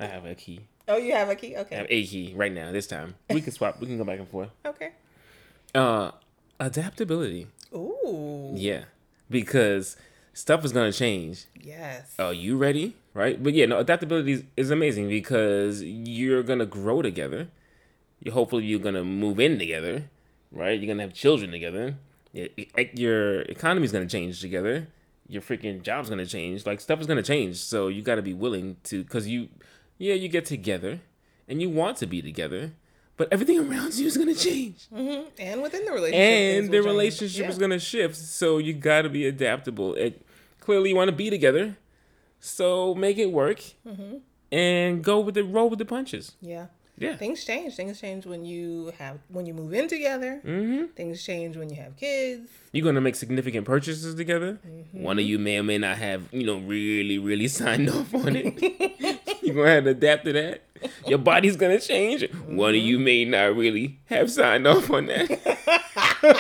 I 0.01 0.07
have 0.07 0.25
a 0.25 0.35
key. 0.35 0.61
Oh, 0.87 0.97
you 0.97 1.13
have 1.13 1.29
a 1.29 1.35
key. 1.35 1.57
Okay. 1.57 1.75
I 1.77 1.79
have 1.81 1.87
a 1.91 2.07
key 2.07 2.33
right 2.35 2.53
now. 2.53 2.73
This 2.73 2.87
time 2.87 3.17
we 3.29 3.41
can 3.43 3.53
swap. 3.53 3.79
We 3.81 3.87
can 3.89 3.99
go 3.99 4.05
back 4.05 4.21
and 4.21 4.29
forth. 4.29 4.49
Okay. 4.65 4.93
Uh, 5.75 6.13
adaptability. 6.59 7.49
Ooh. 7.75 8.53
Yeah, 8.55 8.85
because 9.29 9.97
stuff 10.33 10.65
is 10.65 10.73
gonna 10.73 10.93
change. 10.93 11.45
Yes. 11.61 12.15
Are 12.19 12.33
you 12.33 12.57
ready? 12.57 12.95
Right? 13.19 13.43
But 13.43 13.53
yeah, 13.55 13.67
no, 13.67 13.79
adaptability 13.79 14.33
is, 14.33 14.45
is 14.57 14.71
amazing 14.71 15.09
because 15.09 15.83
you're 15.83 16.45
gonna 16.45 16.67
grow 16.67 17.03
together. 17.03 17.49
You 18.21 18.31
hopefully 18.31 18.65
you're 18.65 18.79
gonna 18.79 19.03
move 19.03 19.41
in 19.41 19.59
together, 19.59 20.05
right? 20.53 20.79
You're 20.79 20.87
gonna 20.87 21.03
have 21.03 21.15
children 21.15 21.51
together. 21.51 21.97
Your, 22.33 22.47
your 22.95 23.41
economy's 23.43 23.91
gonna 23.91 24.07
change 24.07 24.41
together. 24.41 24.87
Your 25.27 25.43
freaking 25.43 25.83
job's 25.83 26.09
gonna 26.09 26.27
change. 26.27 26.65
Like 26.65 26.81
stuff 26.81 27.01
is 27.01 27.09
gonna 27.09 27.25
change. 27.25 27.57
So 27.57 27.89
you 27.89 28.03
gotta 28.03 28.23
be 28.23 28.35
willing 28.35 28.77
to, 28.85 29.03
cause 29.03 29.27
you, 29.27 29.49
yeah, 29.99 30.15
you 30.15 30.29
get 30.29 30.45
together, 30.45 31.01
and 31.49 31.61
you 31.61 31.71
want 31.71 31.97
to 31.97 32.07
be 32.07 32.23
together, 32.23 32.75
but 33.17 33.27
everything 33.33 33.59
around 33.69 33.95
you 33.95 34.07
is 34.07 34.17
gonna 34.17 34.33
change 34.33 34.87
mm-hmm. 34.95 35.27
And 35.41 35.61
within 35.61 35.85
the 35.85 35.91
relationship. 35.91 36.21
and 36.21 36.69
the 36.69 36.77
change. 36.77 36.87
relationship 36.87 37.43
Yeah. 37.43 37.51
is 37.51 37.59
gonna 37.59 37.81
shift. 37.81 38.15
So 38.15 38.59
you 38.59 38.75
gotta 38.75 39.09
be 39.09 39.27
adaptable. 39.27 39.95
It 39.97 40.25
clearly 40.61 40.91
you 40.91 40.97
want 40.97 41.09
to 41.09 41.17
be 41.17 41.31
together, 41.31 41.77
so 42.41 42.95
make 42.95 43.19
it 43.19 43.33
work 43.33 43.61
Mm-hmm. 43.87 44.17
and 44.53 45.03
go 45.05 45.21
with 45.21 45.35
the 45.35 45.45
roll 45.45 45.69
with 45.71 45.79
the 45.79 45.85
punches. 45.85 46.33
Yeah. 46.41 46.67
Yeah, 47.01 47.15
Things 47.15 47.45
change. 47.45 47.77
Things 47.77 48.01
change 48.01 48.27
when 48.27 48.45
you 48.45 48.93
have 48.99 49.19
when 49.29 49.47
you 49.47 49.55
move 49.55 49.73
in 49.73 49.87
together. 49.87 50.41
mm-hmm. 50.45 50.87
Things 50.97 51.23
change 51.23 51.57
when 51.57 51.71
you 51.71 51.77
have 51.77 51.97
kids. 51.97 52.51
you're 52.73 52.85
gonna 52.85 53.01
make 53.01 53.15
significant 53.15 53.65
purchases 53.67 54.17
together. 54.17 54.59
Mm-hmm. 54.67 55.03
One 55.05 55.17
of 55.21 55.25
you 55.25 55.39
may 55.39 55.59
or 55.59 55.63
may 55.63 55.79
not 55.79 55.97
have 55.99 56.23
you 56.33 56.45
know 56.45 56.57
really 56.59 57.21
really 57.21 57.47
signed 57.61 57.89
off 57.89 58.13
on 58.13 58.35
it. 58.35 58.59
you're 59.45 59.55
gonna 59.55 59.71
have 59.71 59.85
to 59.85 59.91
adapt 59.91 60.25
to 60.25 60.33
that. 60.33 60.63
Your 61.07 61.19
body's 61.19 61.55
gonna 61.55 61.79
change. 61.79 62.29
One 62.49 62.71
of 62.71 62.75
Mm-hmm. 62.75 62.87
you 62.89 62.99
may 62.99 63.25
not 63.25 63.55
really 63.55 64.01
have 64.07 64.29
signed 64.29 64.67
off 64.67 64.91
on 64.91 65.07
that. 65.07 65.29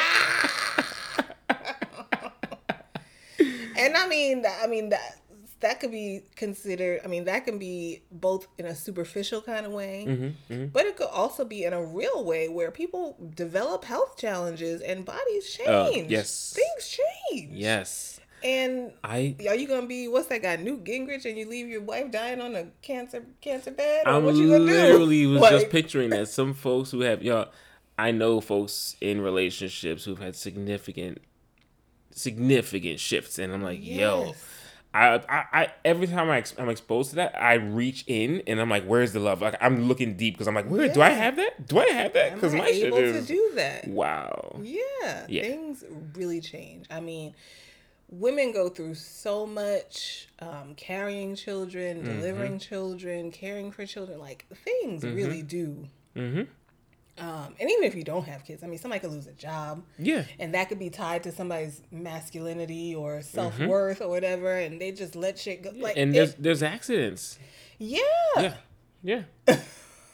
And 3.78 3.96
I 3.96 4.08
mean, 4.08 4.42
that- 4.42 4.60
I 4.62 4.66
mean 4.66 4.88
that 4.88 5.18
that 5.60 5.80
could 5.80 5.90
be 5.90 6.22
considered. 6.36 7.00
I 7.04 7.08
mean, 7.08 7.24
that 7.24 7.44
can 7.44 7.58
be 7.58 8.02
both 8.12 8.46
in 8.58 8.66
a 8.66 8.74
superficial 8.74 9.42
kind 9.42 9.66
of 9.66 9.72
way, 9.72 10.04
Mm-hmm, 10.08 10.66
but 10.66 10.86
it 10.86 10.96
could 10.96 11.08
also 11.08 11.44
be 11.44 11.64
in 11.64 11.72
a 11.72 11.84
real 11.84 12.24
way 12.24 12.48
where 12.48 12.70
people 12.70 13.16
develop 13.34 13.84
health 13.84 14.16
challenges 14.16 14.80
and 14.82 15.04
bodies 15.04 15.50
change. 15.52 15.68
Oh, 15.68 15.90
yes. 16.08 16.54
things 16.56 16.98
change. 17.32 17.52
yes, 17.54 18.20
And 18.44 18.92
I 19.02 19.34
are 19.48 19.56
you 19.56 19.66
gonna 19.66 19.86
be 19.86 20.06
what's 20.06 20.28
that 20.28 20.42
guy 20.42 20.54
Newt 20.56 20.84
Gingrich 20.84 21.24
and 21.24 21.36
you 21.36 21.48
leave 21.48 21.68
your 21.68 21.82
wife 21.82 22.10
dying 22.12 22.40
on 22.40 22.54
a 22.54 22.66
cancer 22.82 23.24
cancer 23.40 23.72
bed? 23.72 24.06
I'm 24.06 24.24
what 24.24 24.36
you 24.36 24.48
gonna 24.48 24.60
literally 24.64 25.22
do? 25.22 25.30
was 25.32 25.40
Like, 25.42 25.50
just 25.50 25.70
picturing 25.70 26.10
that 26.10 26.28
some 26.38 26.54
folks 26.54 26.90
who 26.92 27.00
have 27.00 27.22
y'all. 27.22 27.48
I 28.00 28.12
know 28.12 28.40
folks 28.40 28.94
in 29.00 29.20
relationships 29.20 30.04
who've 30.04 30.20
had 30.20 30.36
significant, 30.36 31.18
significant 32.12 33.00
shifts, 33.00 33.38
and 33.40 33.52
I'm 33.52 33.62
like, 33.62 33.80
yo, 33.84 34.26
Yes. 34.26 34.44
I, 34.98 35.14
I, 35.28 35.44
I 35.62 35.68
every 35.84 36.06
time 36.06 36.28
I, 36.30 36.38
ex- 36.38 36.54
I'm 36.58 36.68
exposed 36.68 37.10
to 37.10 37.16
that, 37.16 37.40
I 37.40 37.54
reach 37.54 38.04
in 38.06 38.42
and 38.46 38.60
I'm 38.60 38.68
like, 38.70 38.84
where's 38.84 39.12
the 39.12 39.20
love? 39.20 39.40
Like 39.40 39.56
I'm 39.60 39.88
looking 39.88 40.16
deep 40.16 40.34
because 40.34 40.48
I'm 40.48 40.54
like, 40.54 40.68
where 40.68 40.88
do 40.92 41.00
I 41.02 41.10
have 41.10 41.36
that? 41.36 41.66
Do 41.68 41.78
I 41.78 41.86
have 41.86 42.12
that? 42.14 42.34
Because 42.34 42.54
my 42.54 42.66
shit 42.66 42.86
able 42.86 42.98
is 42.98 43.26
to 43.26 43.32
do 43.32 43.50
that? 43.54 43.86
wow. 43.88 44.58
Yeah, 44.62 45.26
Yeah. 45.28 45.42
things 45.42 45.84
really 46.14 46.40
change. 46.40 46.86
I 46.90 47.00
mean, 47.00 47.34
women 48.10 48.52
go 48.52 48.68
through 48.68 48.94
so 48.94 49.46
much 49.46 50.28
um, 50.40 50.74
carrying 50.76 51.34
children, 51.36 51.98
Mm-hmm. 52.02 52.20
delivering 52.20 52.58
children, 52.58 53.30
caring 53.30 53.70
for 53.70 53.84
children. 53.86 54.18
Like 54.18 54.46
things 54.64 55.04
really 55.04 55.42
do. 55.42 55.86
Mm-hmm. 56.16 56.42
Um, 57.20 57.54
and 57.60 57.70
even 57.70 57.84
if 57.84 57.94
you 57.94 58.04
don't 58.04 58.26
have 58.26 58.44
kids, 58.44 58.62
I 58.62 58.66
mean, 58.66 58.78
somebody 58.78 59.00
could 59.00 59.10
lose 59.10 59.26
a 59.26 59.32
job, 59.32 59.82
Yeah. 59.98 60.24
and 60.38 60.54
that 60.54 60.68
could 60.68 60.78
be 60.78 60.90
tied 60.90 61.22
to 61.24 61.32
somebody's 61.32 61.82
masculinity 61.90 62.94
or 62.94 63.16
Mm-hmm. 63.18 63.22
self 63.36 63.58
worth 63.60 64.00
or 64.00 64.08
whatever, 64.08 64.52
and 64.56 64.80
they 64.80 64.92
just 64.92 65.16
let 65.16 65.38
shit 65.38 65.62
go. 65.62 65.70
Like, 65.74 65.96
And 65.96 66.10
it- 66.10 66.14
there's 66.14 66.34
there's 66.34 66.62
accidents. 66.62 67.38
yeah, 67.78 68.00
Yeah. 68.36 68.54
Yeah. 69.02 69.22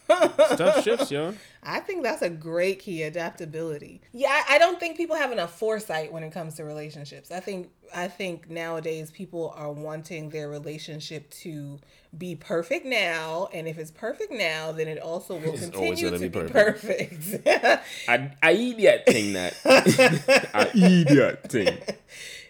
Stuff 0.05 0.85
shifts, 0.85 1.11
yo. 1.11 1.35
I 1.63 1.81
think 1.81 2.03
that's 2.03 2.21
a 2.21 2.29
great 2.29 2.81
key 2.81 3.03
adaptability. 3.03 4.03
Yeah, 4.13 4.43
I, 4.49 4.59
don't 4.59 4.79
think 4.79 4.99
people 4.99 5.17
have 5.17 5.33
enough 5.33 5.59
foresight 5.59 6.13
when 6.13 6.23
it 6.23 6.31
comes 6.31 6.55
to 6.57 6.65
relationships. 6.65 7.31
I 7.31 7.41
think 7.41 7.71
I 7.95 8.09
think 8.09 8.51
nowadays 8.51 9.11
people 9.11 9.55
are 9.57 9.73
wanting 9.73 10.29
their 10.29 10.49
relationship 10.49 11.31
to 11.31 11.79
be 12.17 12.37
perfect 12.37 12.85
now, 12.85 13.49
and 13.53 13.67
if 13.67 13.79
it's 13.79 13.91
perfect 13.91 14.31
now, 14.31 14.73
then 14.73 14.89
it 14.89 14.99
also 14.99 15.37
will 15.37 15.57
continue 15.57 16.11
to 16.11 16.19
be 16.19 16.29
be 16.29 16.49
perfect. 16.49 17.47
I 18.09 18.31
I 18.43 18.51
idiot 18.53 19.05
thing 19.07 19.33
that. 19.33 19.55
I 20.55 20.71
idiot 20.75 21.51
thing. 21.51 21.79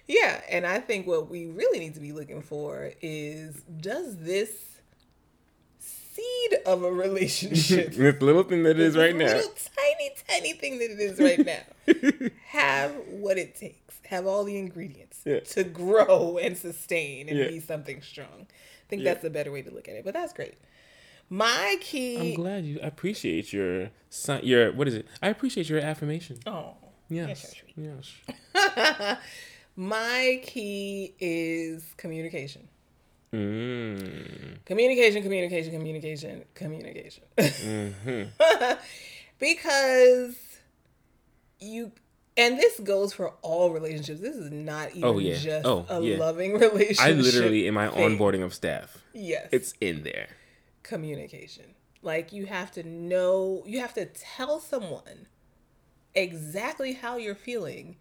yeah, 0.09 0.41
and 0.51 0.67
I 0.67 0.81
think 0.81 1.07
what 1.07 1.31
we 1.31 1.47
really 1.47 1.79
need 1.79 1.95
to 1.95 2.01
be 2.01 2.13
looking 2.13 2.43
for 2.43 2.91
is 3.01 3.63
does 3.81 4.17
this 4.19 4.74
seed 6.15 6.61
of 6.67 6.83
a 6.85 6.93
relationship 6.93 7.93
This 7.95 8.23
little 8.23 8.45
thing 8.45 8.63
that 8.65 8.71
it 8.71 8.81
is 8.81 8.97
right 8.97 9.15
now. 9.15 9.27
little 9.27 9.53
tiny, 9.77 10.11
tiny 10.29 10.53
thing 10.55 10.79
that 10.79 10.91
it 10.91 11.01
is 11.01 11.19
right 11.19 11.45
now, 11.45 12.29
have 12.49 12.93
what 13.09 13.37
it 13.39 13.55
takes, 13.57 13.95
have 14.07 14.27
all 14.27 14.45
the 14.45 14.57
ingredients 14.59 15.21
Yeah. 15.25 15.41
to 15.41 15.65
grow 15.65 16.39
and 16.39 16.57
sustain 16.57 17.29
and 17.29 17.39
Yeah. 17.39 17.49
be 17.49 17.61
something 17.61 18.01
strong. 18.03 18.47
I 18.49 18.89
think 18.89 19.03
Yeah. 19.03 19.15
that's 19.15 19.25
a 19.25 19.31
better 19.31 19.51
way 19.53 19.63
to 19.63 19.71
look 19.71 19.89
at 19.89 19.95
it, 19.97 20.05
but 20.05 20.15
that's 20.15 20.33
great. 20.33 20.55
My 21.31 21.77
key. 21.81 22.19
I'm 22.19 22.35
glad 22.35 22.65
you 22.65 22.79
appreciate 22.83 23.53
your 23.53 23.91
your 24.43 24.73
what 24.73 24.87
is 24.89 24.95
it? 24.95 25.07
I 25.23 25.29
appreciate 25.29 25.69
your 25.69 25.81
affirmation. 25.81 26.39
Oh, 26.47 26.75
Yes. 27.09 27.55
you're 27.77 27.97
Yes. 28.55 29.19
my 29.77 30.41
key 30.45 31.15
is 31.19 31.83
communication. 31.97 32.69
Mm. 33.35 34.65
Communication, 34.65 35.23
communication, 35.23 35.73
communication, 35.73 36.45
communication. 36.55 37.25
Mm-hmm. 37.37 38.75
because 39.39 40.37
you 41.61 41.93
and 42.37 42.59
this 42.59 42.81
goes 42.81 43.13
for 43.13 43.31
all 43.43 43.71
relationships. 43.71 44.21
This 44.21 44.37
is 44.37 44.51
not 44.51 44.91
even 44.93 45.05
Oh, 45.05 45.19
yeah. 45.19 45.37
just 45.37 45.67
Oh, 45.67 45.87
a 45.89 46.01
yeah. 46.01 46.17
loving 46.19 46.55
relationship. 46.59 47.05
I 47.05 47.11
literally 47.13 47.67
in 47.67 47.75
my 47.75 47.89
thing. 47.89 48.19
onboarding 48.19 48.43
of 48.45 48.53
staff, 48.55 48.99
Yes. 49.13 49.49
it's 49.53 49.75
in 49.81 50.03
there. 50.03 50.29
communication. 50.83 51.65
Like 52.03 52.33
you 52.33 52.47
have 52.47 52.71
to 52.73 52.83
know, 52.83 53.63
you 53.67 53.81
have 53.81 53.95
to 53.95 54.07
tell 54.07 54.61
someone 54.61 55.27
exactly 56.15 56.93
how 56.93 57.17
you're 57.17 57.35
feeling 57.35 57.97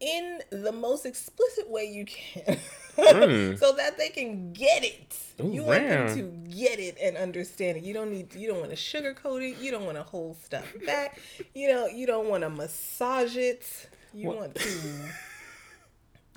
in 0.00 0.40
the 0.50 0.72
most 0.72 1.06
explicit 1.06 1.68
way 1.70 1.84
you 1.84 2.04
can 2.04 2.58
mm. 2.96 3.58
so 3.58 3.72
that 3.72 3.96
they 3.98 4.08
can 4.08 4.52
get 4.52 4.84
it. 4.84 5.16
Ooh, 5.40 5.50
you 5.50 5.62
want 5.62 5.82
wow. 5.82 6.06
them 6.06 6.16
to 6.16 6.22
get 6.54 6.78
it 6.78 6.96
and 7.02 7.16
understand 7.16 7.78
it. 7.78 7.82
You 7.82 7.94
don't 7.94 8.10
need 8.10 8.34
you 8.34 8.48
don't 8.48 8.58
want 8.58 8.70
to 8.70 8.76
sugarcoat 8.76 9.42
it. 9.50 9.58
You 9.58 9.70
don't 9.70 9.84
want 9.84 9.96
to 9.96 10.02
hold 10.02 10.36
stuff 10.42 10.66
back. 10.84 11.18
You 11.54 11.68
know, 11.68 11.86
you 11.86 12.06
don't 12.06 12.28
want 12.28 12.42
to 12.42 12.50
massage 12.50 13.36
it. 13.36 13.88
You 14.12 14.28
What? 14.28 14.36
want 14.36 14.54
to 14.56 14.68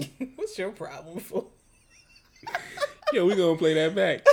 What's 0.35 0.57
your 0.57 0.71
problem 0.71 1.19
for? 1.19 1.45
Yo, 3.13 3.25
we 3.25 3.35
gonna 3.35 3.57
play 3.57 3.73
that 3.73 3.95
back. 3.95 4.25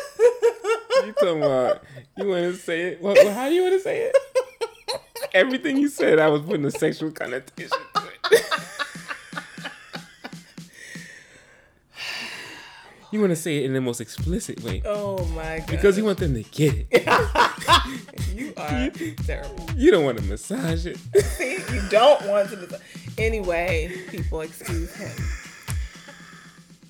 you 1.07 1.13
talking 1.13 1.43
about? 1.43 1.83
You 2.17 2.29
want 2.29 2.43
to 2.43 2.55
say 2.55 2.83
it? 2.93 3.03
What, 3.03 3.17
how 3.29 3.49
do 3.49 3.55
you 3.55 3.63
want 3.63 3.75
to 3.75 3.81
say 3.81 4.11
it? 4.11 4.17
Everything 5.35 5.77
you 5.77 5.89
said, 5.89 6.19
I 6.19 6.29
was 6.29 6.43
putting 6.43 6.65
a 6.65 6.71
sexual 6.71 7.11
connotation 7.11 7.71
to 7.95 8.03
it. 8.31 8.43
You 13.17 13.21
want 13.21 13.31
to 13.31 13.37
say 13.37 13.59
it 13.59 13.65
in 13.65 13.73
the 13.73 13.81
most 13.81 14.01
explicit 14.01 14.63
way 14.63 14.83
Oh 14.85 15.25
my 15.35 15.59
god. 15.61 15.67
because 15.69 15.97
you 15.97 16.05
want 16.05 16.19
them 16.19 16.35
to 16.35 16.43
get 16.43 16.87
it. 16.91 17.07
you 18.35 18.53
are 18.57 18.91
terrible. 19.25 19.71
You 19.77 19.91
don't 19.91 20.05
want 20.05 20.19
to 20.19 20.25
massage 20.25 20.87
it. 20.87 20.97
See, 20.97 21.59
you 21.73 21.83
don't 21.91 22.27
want 22.27 22.51
to. 22.51 22.81
Anyway, 23.19 23.93
people 24.09 24.41
excuse 24.41 24.95
him. 24.95 25.15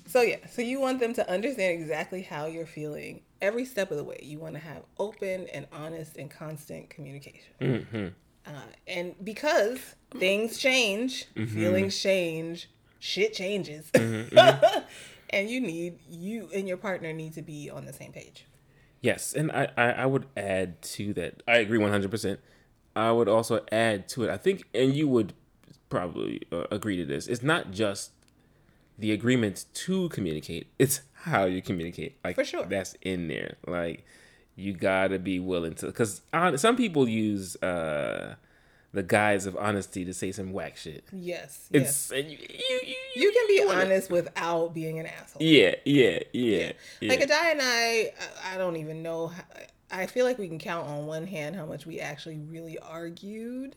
So 0.07 0.21
yeah, 0.21 0.37
so 0.49 0.61
you 0.61 0.79
want 0.79 0.99
them 0.99 1.13
to 1.15 1.29
understand 1.29 1.81
exactly 1.81 2.21
how 2.21 2.45
you're 2.45 2.65
feeling 2.65 3.21
every 3.41 3.65
step 3.65 3.91
of 3.91 3.97
the 3.97 4.03
way. 4.03 4.19
You 4.21 4.39
want 4.39 4.55
to 4.55 4.61
have 4.61 4.83
open 4.97 5.47
and 5.53 5.67
honest 5.71 6.17
and 6.17 6.31
constant 6.31 6.89
communication. 6.89 7.53
Mm-hmm. 7.61 8.07
Uh, 8.45 8.51
and 8.87 9.15
because 9.23 9.79
things 10.11 10.57
change, 10.57 11.25
mm-hmm. 11.35 11.53
feelings 11.53 11.99
change, 12.01 12.69
shit 12.99 13.33
changes, 13.33 13.91
mm-hmm, 13.91 14.79
and 15.29 15.49
you 15.49 15.59
need 15.61 15.99
you 16.09 16.49
and 16.53 16.67
your 16.67 16.77
partner 16.77 17.13
need 17.13 17.33
to 17.33 17.41
be 17.41 17.69
on 17.69 17.85
the 17.85 17.93
same 17.93 18.11
page. 18.11 18.45
Yes, 19.01 19.33
and 19.33 19.51
I, 19.51 19.69
I, 19.77 19.91
I 19.91 20.05
would 20.05 20.25
add 20.35 20.81
to 20.81 21.13
that. 21.13 21.43
I 21.47 21.57
agree 21.57 21.77
100%. 21.77 22.37
I 22.95 23.11
would 23.11 23.27
also 23.27 23.63
add 23.71 24.09
to 24.09 24.23
it, 24.23 24.29
I 24.31 24.37
think, 24.37 24.63
and 24.73 24.95
you 24.95 25.07
would 25.07 25.33
probably 25.89 26.41
uh, 26.51 26.63
agree 26.71 26.97
to 26.97 27.05
this, 27.05 27.27
it's 27.27 27.43
not 27.43 27.71
just 27.71 28.11
the 28.97 29.11
agreement 29.11 29.65
to 29.73 30.09
communicate, 30.09 30.67
it's 30.79 31.01
how 31.13 31.45
you 31.45 31.61
communicate. 31.61 32.17
Like, 32.23 32.35
For 32.35 32.43
sure. 32.43 32.65
That's 32.65 32.95
in 33.01 33.27
there. 33.27 33.57
Like, 33.67 34.05
you 34.55 34.73
gotta 34.73 35.19
be 35.19 35.39
willing 35.39 35.75
to, 35.75 35.87
because 35.87 36.21
some 36.55 36.75
people 36.75 37.07
use 37.07 37.55
uh, 37.57 38.35
the 38.93 39.03
guise 39.03 39.45
of 39.45 39.55
honesty 39.57 40.05
to 40.05 40.13
say 40.13 40.31
some 40.31 40.53
whack 40.53 40.77
shit. 40.77 41.03
Yes, 41.11 41.67
yes. 41.71 42.09
It's, 42.09 42.11
and 42.11 42.31
you, 42.31 42.37
you, 42.39 42.79
you, 42.85 42.95
You 43.15 43.31
can 43.31 43.47
be 43.47 43.73
honest 43.73 44.09
without 44.09 44.73
being 44.73 44.99
an 44.99 45.05
asshole. 45.05 45.41
Yeah, 45.41 45.75
yeah, 45.85 46.19
yeah. 46.33 46.71
yeah. 47.01 47.09
Like 47.09 47.19
Adai 47.19 47.51
and 47.51 47.59
I, 47.61 48.13
I- 48.45 48.57
don't 48.57 48.77
even 48.77 49.03
know. 49.03 49.27
How, 49.27 49.43
I 49.91 50.05
feel 50.05 50.25
like 50.25 50.37
we 50.37 50.47
can 50.47 50.59
count 50.59 50.87
on 50.87 51.05
one 51.05 51.27
hand 51.27 51.55
how 51.55 51.65
much 51.65 51.85
we 51.85 51.99
actually 51.99 52.39
really 52.39 52.77
argued. 52.79 53.75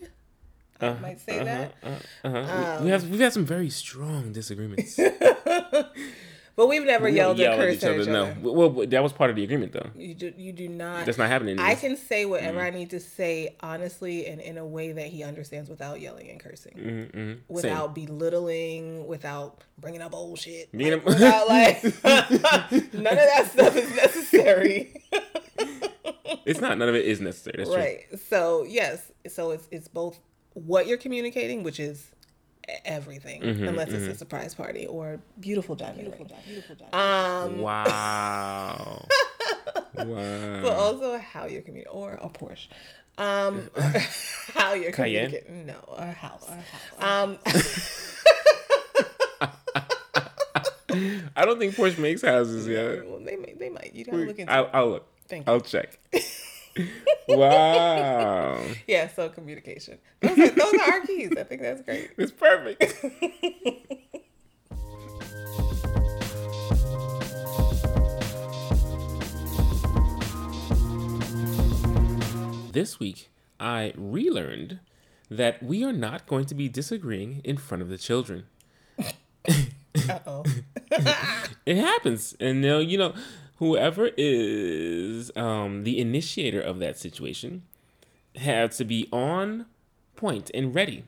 I 0.80 0.86
uh-huh, 0.86 1.02
might 1.02 1.20
say 1.20 1.36
uh-huh, 1.36 1.44
that. 1.44 1.74
Uh-huh, 1.82 2.28
uh-huh. 2.28 2.76
we, 2.80 2.86
we 2.86 2.92
um, 2.92 3.00
have 3.00 3.10
we've 3.10 3.20
had 3.20 3.32
some 3.32 3.44
very 3.44 3.70
strong 3.70 4.32
disagreements. 4.32 4.98
But 6.56 6.66
we've 6.68 6.84
never 6.84 7.06
We 7.06 7.12
yelled 7.12 7.40
or 7.40 7.44
cursed 7.56 7.84
at 7.84 7.94
each 7.94 8.00
other. 8.08 8.10
No, 8.12 8.34
well, 8.42 8.70
well, 8.70 8.86
that 8.86 9.02
was 9.02 9.12
part 9.12 9.30
of 9.30 9.36
the 9.36 9.44
agreement, 9.44 9.72
though. 9.72 9.88
You 9.96 10.14
do, 10.14 10.32
you 10.36 10.52
do 10.52 10.68
not. 10.68 11.06
That's 11.06 11.16
not 11.18 11.28
happening. 11.28 11.58
I 11.58 11.74
can 11.74 11.96
say 11.96 12.24
whatever 12.26 12.60
I 12.60 12.70
need 12.70 12.90
to 12.90 13.00
say 13.00 13.56
honestly 13.60 14.26
and 14.26 14.40
in 14.40 14.58
a 14.58 14.66
way 14.66 14.92
that 14.92 15.06
he 15.06 15.22
understands 15.22 15.70
without 15.70 16.00
yelling 16.00 16.28
and 16.30 16.38
cursing, 16.40 16.74
Mm-hmm. 16.76 17.32
without 17.52 17.94
belittling, 17.94 19.06
without 19.06 19.62
bringing 19.78 20.02
up 20.02 20.14
old 20.14 20.38
shit, 20.38 20.70
Being 20.72 20.92
like, 20.92 21.02
a- 21.02 21.06
without 21.06 21.48
like 21.48 21.82
none 22.04 23.06
of 23.06 23.28
that 23.32 23.48
stuff 23.50 23.76
is 23.76 23.94
necessary. 23.96 24.94
It's 26.46 26.60
not. 26.60 26.78
None 26.78 26.88
of 26.88 26.94
it 26.94 27.04
is 27.04 27.20
necessary. 27.20 27.56
That's 27.58 27.70
right 27.76 28.06
so 28.28 28.64
yes 28.64 29.10
so 29.28 29.50
it's 29.50 29.68
it's 29.70 29.88
both 29.88 30.18
what 30.54 30.86
you're 30.86 30.96
communicating 30.96 31.62
which 31.62 31.78
is 31.78 32.10
everything 32.84 33.42
Mm-hmm, 33.42 33.68
unless 33.68 33.88
it's 33.90 34.06
a 34.06 34.14
surprise 34.14 34.54
party 34.54 34.86
or 34.86 35.20
beautiful 35.40 35.74
diamond 35.74 36.00
beautiful 36.00 36.24
diamond, 36.26 36.46
beautiful 36.46 36.76
diamond. 36.76 37.54
um. 37.56 37.60
Wow. 37.60 39.06
wow. 39.94 40.62
but 40.62 40.72
also 40.72 41.18
how 41.18 41.46
you're 41.46 41.62
communicating 41.62 41.98
or 42.00 42.12
a 42.20 42.28
porsche 42.28 42.68
um 43.18 43.68
how 44.54 44.72
you're 44.74 44.92
Cayenne? 44.92 45.26
communicating 45.30 45.66
no 45.66 45.78
a 45.96 46.12
house 46.12 46.48
um 46.98 47.38
I 51.34 51.44
don't 51.44 51.58
think 51.58 51.74
Porsche 51.76 51.98
makes 51.98 52.22
houses 52.22 52.66
yet. 52.66 53.06
well, 53.08 53.20
they 53.20 53.36
may, 53.36 53.54
they 53.58 53.68
might 53.68 53.94
you 53.94 54.04
gotta 54.04 54.18
look 54.18 54.38
into 54.38 54.52
I'll, 54.52 54.64
it. 54.64 54.70
I'll 54.72 54.90
look. 54.90 55.06
Thank 55.28 55.46
you. 55.46 55.52
I'll 55.52 55.60
check. 55.60 55.98
wow. 57.28 58.60
yeah 58.86 59.08
so 59.08 59.28
communication 59.28 59.98
those 60.20 60.38
are, 60.38 60.50
those 60.50 60.74
are 60.74 60.92
our 60.92 61.00
keys 61.06 61.32
i 61.38 61.42
think 61.42 61.62
that's 61.62 61.82
great 61.82 62.10
It's 62.16 62.32
perfect. 62.32 62.80
this 72.72 73.00
week, 73.00 73.30
I 73.58 73.92
relearned 73.96 74.80
that 75.30 75.62
we 75.62 75.84
are 75.84 75.92
not 75.92 76.26
going 76.26 76.44
to 76.46 76.54
be 76.54 76.68
disagreeing 76.68 77.40
in 77.44 77.56
front 77.56 77.82
of 77.82 77.88
the 77.88 77.98
children. 77.98 78.44
uh-oh 80.08 80.44
It 81.66 81.76
happens, 81.76 82.34
and 82.40 82.60
now 82.60 82.78
you 82.78 82.98
know 82.98 83.14
whoever 83.60 84.10
is 84.16 85.30
um, 85.36 85.84
the 85.84 86.00
initiator 86.00 86.60
of 86.60 86.80
that 86.80 86.98
situation 86.98 87.62
had 88.34 88.72
to 88.72 88.84
be 88.84 89.06
on 89.12 89.66
point 90.16 90.50
and 90.52 90.74
ready 90.74 91.04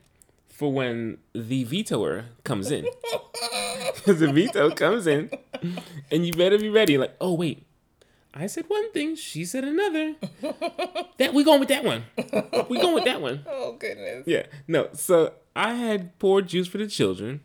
for 0.47 0.71
when 0.71 1.17
the 1.33 1.65
vetoer 1.65 2.25
comes 2.43 2.71
in. 2.71 2.85
Because 3.95 4.19
the 4.21 4.31
veto 4.31 4.69
comes 4.69 5.07
in, 5.07 5.31
and 6.11 6.25
you 6.25 6.31
better 6.31 6.59
be 6.59 6.69
ready. 6.69 6.97
Like, 6.97 7.15
oh 7.19 7.33
wait, 7.33 7.65
I 8.35 8.45
said 8.45 8.65
one 8.67 8.91
thing, 8.91 9.15
she 9.15 9.45
said 9.45 9.63
another. 9.63 10.15
That 11.17 11.33
we 11.33 11.43
going 11.43 11.59
with 11.59 11.69
that 11.69 11.83
one. 11.83 12.03
We 12.69 12.79
going 12.79 12.93
with 12.93 13.05
that 13.05 13.21
one. 13.21 13.45
oh 13.49 13.73
goodness 13.73 14.25
Yeah, 14.27 14.45
no. 14.67 14.89
So 14.93 15.33
I 15.55 15.73
had 15.73 16.17
poured 16.19 16.47
juice 16.47 16.67
for 16.67 16.77
the 16.77 16.87
children, 16.87 17.41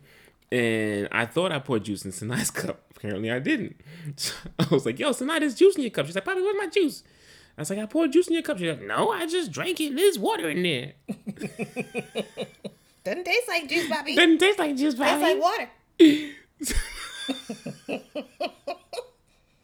and 0.51 1.07
I 1.11 1.25
thought 1.25 1.51
I 1.51 1.59
poured 1.59 1.83
juice 1.85 2.03
in 2.05 2.11
Sanai's 2.11 2.51
cup. 2.61 2.81
Apparently, 2.95 3.31
I 3.31 3.39
didn't. 3.39 3.75
So 4.17 4.33
I 4.57 4.65
was 4.71 4.85
like, 4.85 4.97
"Yo, 4.99 5.11
Sanai, 5.11 5.39
there's 5.39 5.55
juice 5.55 5.75
in 5.75 5.81
your 5.83 5.91
cup." 5.91 6.05
She's 6.05 6.15
like, 6.15 6.25
"Poppy, 6.25 6.41
where's 6.41 6.57
my 6.57 6.67
juice?" 6.67 7.03
I 7.57 7.61
was 7.61 7.69
like, 7.69 7.79
I 7.79 7.85
poured 7.87 8.13
juice 8.13 8.27
in 8.27 8.33
your 8.35 8.43
cup. 8.43 8.57
She's 8.57 8.69
like, 8.69 8.81
No, 8.81 9.11
I 9.11 9.25
just 9.27 9.51
drank 9.51 9.81
it. 9.81 9.93
There's 9.93 10.17
water 10.17 10.49
in 10.49 10.63
there. 10.63 10.93
Doesn't 13.03 13.25
taste 13.25 13.47
like 13.49 13.67
juice, 13.67 13.89
Bobby. 13.89 14.15
Doesn't 14.15 14.37
taste 14.37 14.57
like 14.59 14.77
juice, 14.77 14.93
Tastes 14.95 14.99
Bobby. 14.99 15.21
like 15.23 15.41
water. 15.41 15.69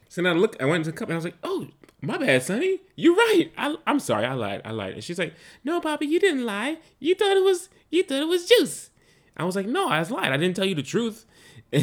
So 0.08 0.22
now 0.22 0.30
I 0.30 0.34
look, 0.34 0.56
I 0.62 0.66
went 0.66 0.84
to 0.84 0.90
the 0.92 0.96
cup 0.96 1.08
and 1.08 1.14
I 1.14 1.16
was 1.16 1.24
like, 1.24 1.36
"Oh, 1.42 1.68
my 2.00 2.16
bad, 2.18 2.42
Sonny. 2.42 2.80
You're 2.96 3.14
right. 3.14 3.50
I, 3.56 3.76
I'm 3.86 3.98
sorry. 4.00 4.24
I 4.26 4.32
lied. 4.34 4.62
I 4.64 4.70
lied." 4.72 4.94
And 4.94 5.04
she's 5.04 5.18
like, 5.18 5.34
"No, 5.64 5.80
Poppy, 5.80 6.06
you 6.06 6.18
didn't 6.20 6.44
lie. 6.46 6.78
You 7.00 7.14
thought 7.14 7.36
it 7.36 7.44
was 7.44 7.68
you 7.90 8.02
thought 8.02 8.22
it 8.22 8.28
was 8.28 8.46
juice." 8.48 8.90
I 9.36 9.44
was 9.44 9.56
like, 9.56 9.66
"No, 9.66 9.88
I 9.88 9.98
was 9.98 10.10
lied. 10.10 10.32
I 10.32 10.36
didn't 10.36 10.56
tell 10.56 10.64
you 10.64 10.74
the 10.74 10.82
truth." 10.82 11.24
I 11.72 11.82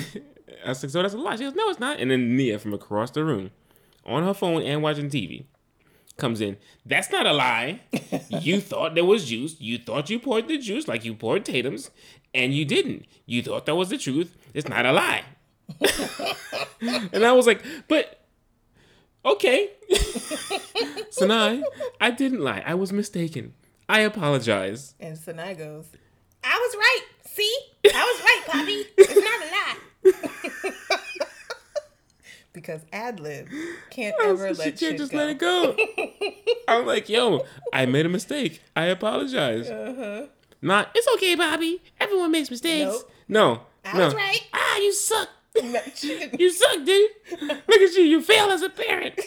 was 0.68 0.84
like, 0.84 0.90
"So 0.90 1.02
that's 1.02 1.14
a 1.14 1.18
lie." 1.18 1.36
She 1.36 1.44
goes, 1.44 1.56
"No, 1.56 1.70
it's 1.70 1.80
not." 1.80 2.00
And 2.00 2.12
then 2.12 2.36
Nia 2.36 2.60
from 2.60 2.74
across 2.74 3.12
the 3.12 3.24
room, 3.24 3.52
on 4.06 4.24
her 4.24 4.34
phone 4.34 4.62
and 4.64 4.82
watching 4.82 5.10
TV, 5.10 5.46
comes 6.18 6.42
in. 6.42 6.58
That's 6.86 7.12
not 7.12 7.26
a 7.26 7.34
lie. 7.34 7.82
you 8.30 8.60
thought 8.60 8.96
there 8.96 9.06
was 9.06 9.26
juice. 9.26 9.60
You 9.60 9.78
thought 9.78 10.10
you 10.10 10.20
poured 10.20 10.48
the 10.48 10.58
juice 10.58 10.88
like 10.88 11.06
you 11.06 11.14
poured 11.14 11.46
Tatum's, 11.46 11.92
and 12.34 12.54
you 12.54 12.66
didn't. 12.66 13.06
You 13.26 13.44
thought 13.44 13.66
that 13.66 13.76
was 13.76 13.90
the 13.90 13.98
truth. 13.98 14.36
It's 14.54 14.68
not 14.68 14.86
a 14.86 14.92
lie. 14.92 15.24
and 16.82 17.26
I 17.26 17.32
was 17.34 17.48
like, 17.48 17.64
"But." 17.88 18.20
okay. 19.26 19.70
now 21.22 21.62
I 22.02 22.12
didn't 22.12 22.42
lie. 22.42 22.64
I 22.66 22.76
was 22.76 22.92
mistaken. 22.92 23.54
I 23.88 24.00
apologize. 24.02 24.96
And 25.00 25.18
Sanai 25.18 25.58
goes, 25.58 25.88
I 26.44 26.58
was 26.58 26.76
right. 26.76 27.02
See? 27.34 27.58
I 27.86 27.88
was 27.88 28.22
right, 28.24 28.44
Poppy. 28.46 28.86
It's 28.96 29.16
not 29.16 29.42
a 29.42 30.70
lie. 30.70 30.98
because 32.54 32.82
ad 32.94 33.20
lib 33.20 33.48
can't 33.90 34.16
ever 34.24 34.50
she 34.50 34.54
let 34.54 34.66
can't 34.66 34.80
shit 34.80 34.98
just 35.00 35.12
go. 35.12 35.18
let 35.18 35.30
it 35.30 35.40
go. 35.40 35.76
I'm 36.68 36.86
like, 36.86 37.10
yo, 37.10 37.44
I 37.74 37.88
made 37.88 38.06
a 38.06 38.10
mistake. 38.10 38.62
I 38.76 38.86
apologize. 38.86 39.68
Uh-huh. 39.68 40.28
Not, 40.62 40.92
it's 40.94 41.08
okay, 41.16 41.34
Bobby. 41.34 41.82
Everyone 42.00 42.32
makes 42.32 42.52
mistakes. 42.52 42.92
Nope. 42.92 43.12
No. 43.28 43.62
I 43.84 43.98
no. 43.98 44.06
was 44.06 44.14
right. 44.14 44.42
Ah, 44.54 44.78
you 44.78 44.94
suck. 44.94 45.30
No. 45.64 45.80
You 46.40 46.52
suck, 46.52 46.84
dude. 46.84 47.12
Look 47.42 47.82
at 47.82 47.96
you. 47.96 48.04
You 48.04 48.22
fail 48.24 48.50
as 48.50 48.64
a 48.64 48.70
parent. 48.70 49.20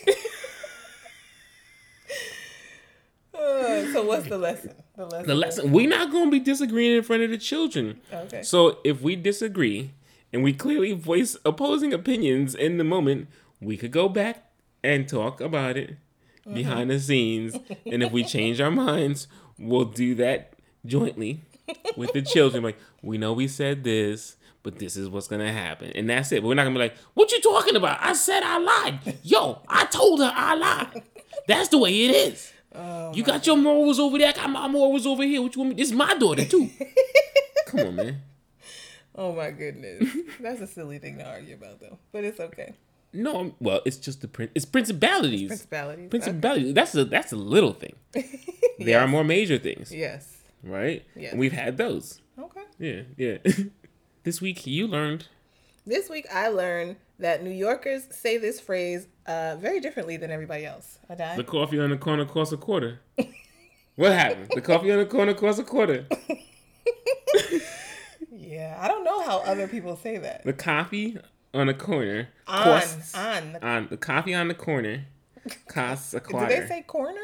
Uh, 3.39 3.93
so 3.93 4.05
what's 4.05 4.29
the 4.29 4.39
lesson? 4.39 4.75
The 4.97 5.05
lesson. 5.07 5.27
the 5.27 5.35
lesson 5.35 5.73
we're 5.73 5.89
not 5.89 6.11
going 6.11 6.27
to 6.27 6.31
be 6.31 6.41
disagreeing 6.41 6.97
in 6.97 7.03
front 7.03 7.23
of 7.23 7.31
the 7.31 7.39
children. 7.39 8.01
Okay. 8.13 8.43
So 8.43 8.79
if 8.85 9.03
we 9.03 9.17
disagree 9.17 9.93
and 10.33 10.43
we 10.43 10.53
clearly 10.53 10.93
voice 10.93 11.37
opposing 11.45 11.93
opinions 11.93 12.55
in 12.55 12.79
the 12.79 12.85
moment, 12.85 13.29
we 13.61 13.77
could 13.77 13.91
go 13.93 14.09
back 14.09 14.51
and 14.83 15.09
talk 15.09 15.41
about 15.41 15.77
it 15.77 15.97
behind 16.53 16.91
the 16.91 16.99
scenes. 17.01 17.57
and 17.85 18.03
if 18.03 18.13
we 18.13 18.25
change 18.25 18.61
our 18.61 18.71
minds, 18.71 19.29
we'll 19.59 19.85
do 19.85 20.15
that 20.17 20.55
jointly 20.85 21.41
with 21.97 22.13
the 22.13 22.23
children. 22.23 22.63
Like, 22.63 22.79
we 23.03 23.19
know 23.19 23.33
we 23.33 23.49
said 23.49 23.85
this, 23.85 24.37
but 24.63 24.79
this 24.79 24.97
is 24.97 25.09
what's 25.09 25.29
gonna 25.29 25.53
happen. 25.53 25.91
And 25.95 26.09
that's 26.09 26.33
it. 26.33 26.43
But 26.43 26.49
we're 26.49 26.55
not 26.55 26.65
gonna 26.65 26.75
be 26.75 26.81
like, 26.81 26.97
what 27.15 27.31
you 27.33 27.41
talking 27.41 27.77
about? 27.77 27.99
I 28.01 28.13
said 28.15 28.43
I 28.43 28.59
lied. 28.59 29.19
Yo, 29.23 29.61
I 29.69 29.85
told 29.87 30.21
her 30.21 30.33
I 30.35 30.55
lied. 30.55 31.03
That's 31.49 31.69
the 31.69 31.79
way 31.79 32.05
it 32.07 32.15
is. 32.33 32.53
You 33.15 33.23
got 33.23 33.47
your 33.47 33.57
morals 33.57 33.99
over 33.99 34.19
there. 34.19 34.29
I 34.29 34.33
got 34.33 34.51
my 34.51 34.69
morals 34.69 35.07
over 35.07 35.23
here. 35.23 35.43
What 35.43 35.55
you 35.55 35.61
want 35.63 35.71
me? 35.77 35.83
This 35.83 35.91
is 35.91 35.95
my 35.97 36.15
daughter 36.15 36.45
too. 36.45 36.71
Come 37.67 37.81
on, 37.81 37.97
man. 37.97 38.23
Oh 39.15 39.33
my 39.35 39.51
goodness. 39.51 40.15
That's 40.41 40.61
a 40.61 40.67
silly 40.67 40.99
thing 40.99 41.19
to 41.19 41.25
argue 41.29 41.55
about 41.55 41.81
though. 41.81 41.99
But 42.13 42.25
it's 42.25 42.39
okay. 42.41 42.75
No, 43.13 43.37
I'm- 43.37 43.55
well, 43.61 43.81
it's 43.87 43.97
just 43.97 44.21
the 44.21 44.29
prin- 44.29 44.51
it's 44.55 44.67
principalities. 44.67 45.49
Principalities. 45.49 46.11
Principalities. 46.11 46.75
That's 46.75 46.95
a 46.95 47.05
that's 47.07 47.33
a 47.33 47.37
little 47.37 47.73
thing. 47.73 47.95
There 48.79 49.01
are 49.01 49.09
more 49.09 49.25
major 49.25 49.57
things, 49.57 49.91
Yes. 49.91 50.37
right? 50.63 51.03
Yes. 51.17 51.31
And 51.33 51.41
we've 51.41 51.53
had 51.53 51.79
those. 51.79 52.21
Okay. 52.39 52.61
Yeah, 52.79 53.03
yeah. 53.17 53.39
this 54.23 54.43
week 54.43 54.67
you 54.67 54.87
learned. 54.87 55.29
This 55.87 56.11
week 56.11 56.27
I 56.31 56.49
learned 56.49 56.97
that 57.19 57.43
New 57.43 57.51
Yorkers 57.51 58.07
say 58.11 58.37
this 58.39 58.61
phrase 58.61 59.09
uh, 59.27 59.57
very 59.59 59.81
differently 59.81 60.17
than 60.17 60.31
everybody 60.31 60.67
else. 60.67 60.99
I 61.09 61.15
died. 61.15 61.39
The 61.39 61.45
coffee 61.45 61.79
on 61.81 61.91
the 61.91 61.97
corner 61.97 62.25
costs 62.25 62.53
a 62.53 62.57
quarter. 62.57 63.01
what 63.97 64.13
happened? 64.13 64.49
The 64.55 64.61
coffee 64.61 64.93
on 64.93 64.99
the 64.99 65.07
corner 65.07 65.35
costs 65.35 65.61
a 65.61 65.65
quarter. 65.65 66.07
Yeah, 68.39 68.79
I 68.81 68.87
don't 68.89 69.03
know 69.05 69.23
how 69.23 69.39
other 69.39 69.67
people 69.67 69.97
say 69.97 70.19
that. 70.19 70.45
The 70.45 70.53
coffee 70.53 71.19
on 71.53 71.67
the 71.67 71.75
corner 71.75 72.29
On, 72.47 72.63
costs 72.63 73.15
on. 73.15 73.57
on 73.63 73.89
the 73.91 73.97
coffee 73.97 74.35
on 74.35 74.49
the 74.49 74.55
corner 74.55 75.07
costs 75.69 76.15
a 76.15 76.21
quarter. 76.21 76.47
Do 76.55 76.61
they 76.61 76.67
say 76.69 76.83
corner? 76.83 77.21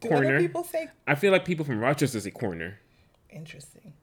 Do 0.00 0.08
Corner. 0.08 0.28
other 0.36 0.38
people 0.40 0.64
say 0.64 0.88
I 1.06 1.14
feel 1.14 1.32
like 1.32 1.44
people 1.44 1.64
from 1.64 1.78
Rochester 1.80 2.20
say 2.20 2.30
corner. 2.30 2.78
interesting? 3.30 3.94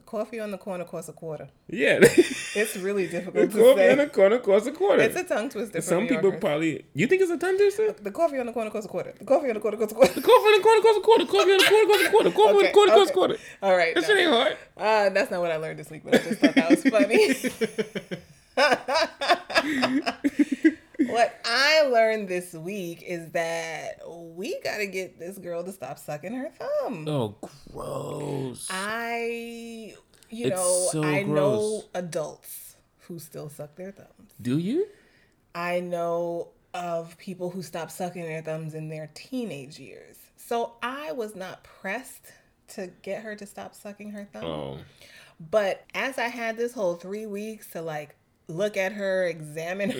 The 0.00 0.06
coffee 0.06 0.40
on 0.40 0.50
the 0.50 0.56
corner 0.56 0.86
costs 0.86 1.10
a 1.10 1.12
quarter. 1.12 1.50
Yeah. 1.68 1.98
It's 2.00 2.74
really 2.78 3.04
the 3.12 3.20
difficult 3.20 3.50
to 3.50 3.58
coffee 3.58 3.90
on 3.90 3.98
the 3.98 4.06
corner 4.06 4.38
costs 4.38 4.66
a 4.66 4.72
quarter. 4.72 5.02
It's 5.02 5.14
a 5.14 5.24
tongue 5.24 5.50
twister. 5.50 5.82
Some 5.82 6.08
people 6.08 6.32
probably. 6.32 6.86
You 6.94 7.06
think 7.06 7.20
it's 7.20 7.30
a 7.30 7.36
tongue 7.36 7.58
twister? 7.58 7.92
The 7.92 8.10
coffee 8.10 8.38
on 8.38 8.46
the 8.46 8.54
corner 8.54 8.70
costs 8.70 8.86
a 8.86 8.88
quarter. 8.88 9.12
The 9.18 9.26
coffee 9.26 9.48
on 9.48 9.54
the 9.56 9.60
corner 9.60 9.76
costs 9.76 9.92
a 9.92 9.96
quarter. 9.96 10.14
Coffee 10.14 10.24
on 10.24 10.56
the 10.56 10.62
corner 10.62 10.80
costs 10.80 10.98
a 10.98 11.02
quarter. 11.02 11.26
Coffee 11.26 11.52
on 11.52 11.58
the 11.58 11.64
corner 11.68 11.86
costs 11.86 12.06
a 12.06 12.10
quarter. 12.10 12.30
Coffee 12.30 12.56
on 12.56 12.62
the 12.62 12.72
corner 12.72 12.92
costs 12.92 13.10
a 13.10 13.12
quarter. 13.12 13.36
All 13.62 13.76
right. 13.76 13.94
That 13.94 14.00
no. 14.00 14.06
shit 14.06 14.16
ain't 14.16 14.30
hard. 14.30 14.56
Uh, 14.74 15.10
that's 15.10 15.30
not 15.30 15.40
what 15.42 15.50
I 15.50 15.56
learned 15.58 15.78
this 15.78 15.90
week, 15.90 16.02
but 16.02 16.14
I 16.14 16.18
just 16.18 16.40
thought 16.40 16.54
that 16.54 16.70
was 16.70 16.82
funny. 16.82 17.34
what 21.06 21.40
I 21.44 21.82
learned 21.82 22.28
this 22.28 22.52
week 22.52 23.02
is 23.02 23.30
that 23.32 24.00
we 24.06 24.60
got 24.62 24.78
to 24.78 24.86
get 24.86 25.18
this 25.18 25.38
girl 25.38 25.64
to 25.64 25.72
stop 25.72 25.98
sucking 25.98 26.34
her 26.34 26.50
thumb. 26.50 27.08
Oh, 27.08 27.36
gross. 27.72 28.68
I, 28.70 29.94
you 30.30 30.46
It's 30.46 30.56
know, 30.56 30.88
so 30.92 31.02
I 31.02 31.22
know 31.22 31.82
adults 31.94 32.76
who 33.08 33.18
still 33.18 33.48
suck 33.48 33.76
their 33.76 33.92
thumbs. 33.92 34.32
Do 34.40 34.58
you? 34.58 34.86
I 35.54 35.80
know 35.80 36.48
of 36.74 37.18
people 37.18 37.50
who 37.50 37.62
stopped 37.62 37.92
sucking 37.92 38.22
their 38.22 38.42
thumbs 38.42 38.74
in 38.74 38.88
their 38.88 39.10
teenage 39.14 39.78
years. 39.78 40.16
So 40.36 40.74
I 40.82 41.12
was 41.12 41.34
not 41.34 41.64
pressed 41.64 42.26
to 42.68 42.90
get 43.02 43.22
her 43.22 43.34
to 43.36 43.46
stop 43.46 43.74
sucking 43.74 44.10
her 44.12 44.28
thumb. 44.32 44.44
Oh. 44.44 44.78
But 45.50 45.84
as 45.94 46.18
I 46.18 46.28
had 46.28 46.56
this 46.56 46.72
whole 46.74 46.94
three 46.94 47.26
weeks 47.26 47.70
to 47.70 47.82
like 47.82 48.14
look 48.50 48.76
at 48.76 48.92
her, 48.92 49.24
examine 49.26 49.90
her, 49.90 49.96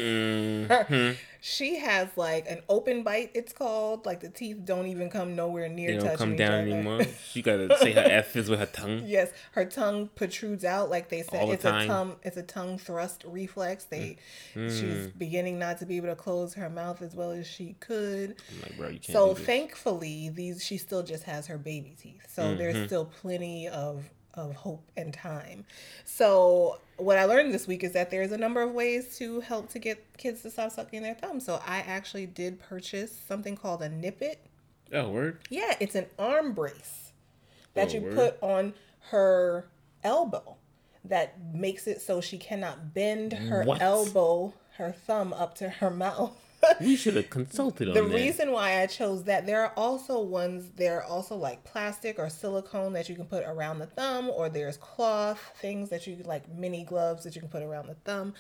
Mm-hmm. 0.85 1.17
she 1.41 1.79
has 1.79 2.09
like 2.17 2.47
an 2.49 2.61
open 2.69 3.03
bite. 3.03 3.31
It's 3.35 3.53
called 3.53 4.05
like 4.05 4.21
the 4.21 4.29
teeth 4.29 4.59
don't 4.65 4.87
even 4.89 5.09
come 5.09 5.35
nowhere 5.35 5.69
near 5.69 5.93
They 5.93 5.97
touching 5.99 6.09
don't 6.09 6.19
come 6.19 6.37
down 6.37 6.53
other. 6.53 6.61
anymore. 6.71 7.01
She 7.31 7.43
gotta 7.43 7.77
say 7.79 7.93
her 7.93 8.01
F's 8.03 8.49
with 8.49 8.59
her 8.59 8.67
tongue. 8.67 9.03
Yes, 9.07 9.31
her 9.53 9.65
tongue 9.65 10.11
protrudes 10.15 10.65
out 10.65 10.91
like 10.91 11.09
they 11.09 11.23
said. 11.23 11.49
The 11.49 11.53
It's 11.53 11.63
time. 11.63 11.83
Mm. 11.83 11.85
a 11.85 11.89
tongue. 11.89 12.17
It's 12.25 12.37
a 12.37 12.43
tongue 12.43 12.79
thrust 12.79 13.25
reflex. 13.27 13.85
They, 13.85 14.17
she's 14.55 15.09
beginning 15.17 15.59
not 15.59 15.79
to 15.79 15.87
be 15.87 15.97
able 15.97 16.09
to 16.09 16.17
close 16.17 16.55
her 16.55 16.69
mouth 16.69 17.01
as 17.03 17.15
well 17.15 17.31
as 17.31 17.47
she 17.47 17.77
could. 17.81 18.37
I'm 18.55 18.61
like, 18.63 18.77
bro, 18.77 18.89
you 18.89 18.99
can't 19.01 19.13
So 19.13 19.35
thankfully, 19.35 20.29
these 20.31 20.65
she 20.65 20.77
still 20.77 21.03
just 21.03 21.25
has 21.25 21.47
her 21.47 21.59
baby 21.59 21.95
teeth. 22.01 22.27
So 22.29 22.43
Mm-hmm. 22.43 22.59
there's 22.59 22.87
still 22.87 23.05
plenty 23.05 23.69
of 23.69 24.09
of 24.35 24.55
hope 24.57 24.91
and 24.97 25.13
time. 25.13 25.65
So 26.05 26.79
what 26.97 27.19
I 27.19 27.25
learned 27.25 27.53
this 27.53 27.67
week 27.67 27.83
is 27.85 27.93
that 27.93 28.11
there's 28.11 28.33
a 28.33 28.39
number 28.39 28.63
of 28.63 28.73
ways 28.73 29.17
to 29.19 29.41
help 29.41 29.69
to 29.71 29.79
get 29.79 30.05
kids 30.17 30.43
to 30.43 30.51
stop 30.51 30.73
sucking 30.73 31.03
their 31.03 31.15
thumb. 31.15 31.41
So 31.41 31.61
I 31.67 31.79
actually 31.81 32.27
did 32.27 32.61
purchase 32.61 33.17
something 33.27 33.57
called 33.57 33.83
a 33.83 33.89
nippet. 33.89 34.37
Oh, 34.93 35.09
word. 35.11 35.39
Yeah, 35.51 35.75
it's 35.81 35.95
an 35.95 36.07
arm 36.19 36.53
brace 36.53 37.13
that 37.75 37.89
Oh, 37.89 37.93
you 37.93 38.01
word. 38.03 38.15
put 38.15 38.39
on 38.43 38.75
her 39.11 39.67
elbow 40.03 40.57
that 41.05 41.35
makes 41.55 41.87
it 41.87 42.01
so 42.03 42.21
she 42.21 42.37
cannot 42.39 42.93
bend 42.93 43.33
her 43.33 43.65
What? 43.65 43.81
elbow, 43.81 44.53
her 44.77 44.93
thumb 44.93 45.33
up 45.33 45.55
to 45.57 45.69
her 45.69 45.91
mouth. 46.07 46.37
We 46.81 46.97
should 46.97 47.17
have 47.17 47.31
consulted 47.31 47.89
on 47.89 47.95
The 47.95 48.03
that. 48.03 48.15
reason 48.15 48.53
why 48.53 48.81
I 48.83 48.87
chose 48.87 49.25
that, 49.25 49.47
there 49.47 49.63
are 49.63 49.73
also 49.77 50.21
ones, 50.21 50.71
there 50.77 50.99
are 50.99 51.05
also 51.05 51.37
like 51.37 51.65
plastic 51.65 52.19
or 52.19 52.29
silicone 52.29 52.93
that 52.95 53.09
you 53.09 53.15
can 53.15 53.25
put 53.27 53.45
around 53.45 53.79
the 53.79 53.87
thumb, 53.87 54.31
or 54.31 54.49
there's 54.49 54.77
cloth 54.77 55.41
things 55.61 55.89
that 55.91 56.07
you 56.07 56.17
like 56.25 56.49
mini 56.53 56.85
gloves 56.85 57.25
that 57.25 57.35
you 57.35 57.41
can 57.41 57.51
put 57.51 57.63
around 57.63 57.87
the 57.89 57.95
thumb. 57.95 58.35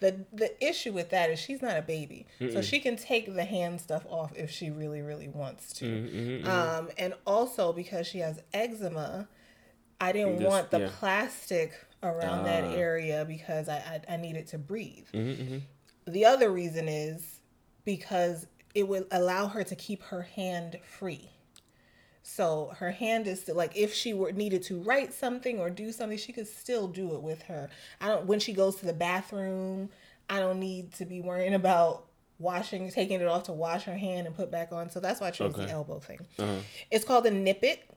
The 0.00 0.24
the 0.32 0.64
issue 0.64 0.92
with 0.92 1.10
that 1.10 1.30
is 1.30 1.38
she's 1.38 1.62
not 1.62 1.76
a 1.76 1.82
baby, 1.82 2.26
so 2.52 2.62
she 2.62 2.80
can 2.80 2.96
take 2.96 3.32
the 3.34 3.44
hand 3.44 3.80
stuff 3.80 4.04
off 4.08 4.32
if 4.36 4.50
she 4.50 4.70
really 4.70 5.02
really 5.02 5.28
wants 5.28 5.72
to. 5.74 6.42
Um, 6.44 6.88
and 6.98 7.14
also 7.26 7.72
because 7.72 8.06
she 8.06 8.18
has 8.18 8.40
eczema, 8.52 9.28
I 10.00 10.12
didn't 10.12 10.38
Just- 10.38 10.48
want 10.50 10.70
the 10.70 10.80
yeah. 10.80 10.90
plastic 10.98 11.72
around 12.02 12.44
that 12.44 12.64
Ah. 12.64 12.72
area 12.74 13.24
because 13.26 13.68
I, 13.68 13.76
I 14.08 14.14
I 14.14 14.16
needed 14.16 14.46
to 14.48 14.58
breathe. 14.58 15.06
Mm-hmm, 15.14 15.58
The 16.06 16.24
other 16.26 16.50
reason 16.50 16.86
is 16.88 17.40
because 17.84 18.46
it 18.74 18.88
would 18.88 19.06
allow 19.10 19.46
her 19.48 19.62
to 19.64 19.76
keep 19.76 20.02
her 20.04 20.22
hand 20.22 20.78
free. 20.82 21.30
So 22.22 22.72
her 22.78 22.90
hand 22.90 23.26
is 23.26 23.42
still 23.42 23.54
like 23.54 23.76
if 23.76 23.92
she 23.92 24.14
were 24.14 24.32
needed 24.32 24.62
to 24.64 24.80
write 24.80 25.12
something 25.12 25.58
or 25.60 25.68
do 25.70 25.92
something, 25.92 26.16
she 26.18 26.32
could 26.32 26.48
still 26.48 26.88
do 26.88 27.14
it 27.14 27.22
with 27.22 27.42
her. 27.42 27.68
I 28.00 28.08
don't 28.08 28.24
when 28.26 28.40
she 28.40 28.52
goes 28.54 28.76
to 28.76 28.86
the 28.86 28.94
bathroom, 28.94 29.90
I 30.30 30.40
don't 30.40 30.58
need 30.58 30.94
to 30.94 31.04
be 31.04 31.20
worrying 31.20 31.52
about 31.54 32.06
washing, 32.38 32.90
taking 32.90 33.20
it 33.20 33.26
off 33.26 33.44
to 33.44 33.52
wash 33.52 33.84
her 33.84 33.96
hand 33.96 34.26
and 34.26 34.34
put 34.34 34.50
back 34.50 34.72
on. 34.72 34.88
So 34.90 35.00
that's 35.00 35.20
why 35.20 35.28
I 35.28 35.30
chose 35.32 35.54
Okay. 35.54 35.66
the 35.66 35.72
elbow 35.72 35.98
thing. 36.00 36.20
Uh-huh. 36.38 36.56
It's 36.90 37.04
called 37.04 37.24
the 37.24 37.30
Nip 37.30 37.62
It, 37.62 37.88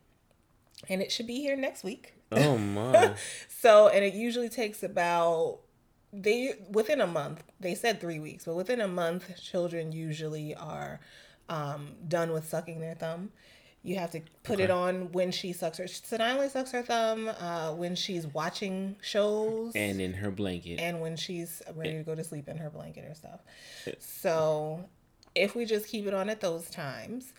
and 0.89 1.01
it 1.01 1.11
should 1.11 1.25
be 1.27 1.37
here 1.41 1.55
next 1.55 1.83
week. 1.85 2.13
Oh 2.31 2.57
my. 2.57 3.15
So, 3.47 3.87
and 3.87 4.03
it 4.05 4.13
usually 4.13 4.49
takes 4.49 4.83
about 4.83 5.59
they 6.13 6.53
within 6.69 7.01
a 7.01 7.07
month. 7.07 7.43
They 7.59 7.75
said 7.75 7.99
three 7.99 8.19
weeks, 8.19 8.45
but 8.45 8.55
within 8.55 8.81
a 8.81 8.87
month, 8.87 9.41
children 9.41 9.91
usually 9.91 10.55
are 10.55 10.99
um, 11.49 11.89
done 12.07 12.31
with 12.31 12.47
sucking 12.47 12.79
their 12.79 12.95
thumb. 12.95 13.31
You 13.83 13.95
have 13.97 14.11
to 14.11 14.21
put 14.43 14.59
it 14.59 14.69
on 14.69 15.13
when 15.13 15.31
she 15.31 15.53
sucks 15.53 15.77
her. 15.77 15.87
So 15.87 16.17
not 16.17 16.35
only 16.35 16.49
sucks 16.49 16.71
her 16.71 16.81
thumb 16.81 17.29
uh, 17.39 17.71
when 17.71 17.95
she's 17.95 18.27
watching 18.27 18.97
shows 19.01 19.71
and 19.75 20.01
in 20.01 20.13
her 20.13 20.29
blanket. 20.29 20.79
and 20.79 20.99
when 20.99 21.15
she's 21.15 21.61
ready 21.73 21.93
to 21.93 22.03
go 22.03 22.13
to 22.13 22.23
sleep 22.23 22.49
in 22.49 22.57
her 22.57 22.69
blanket 22.69 23.05
or 23.09 23.13
stuff. 23.13 23.39
So 23.99 24.83
if 25.35 25.55
we 25.55 25.63
just 25.65 25.87
keep 25.87 26.05
it 26.05 26.13
on 26.13 26.29
at 26.29 26.41
those 26.41 26.69
times, 26.69 27.31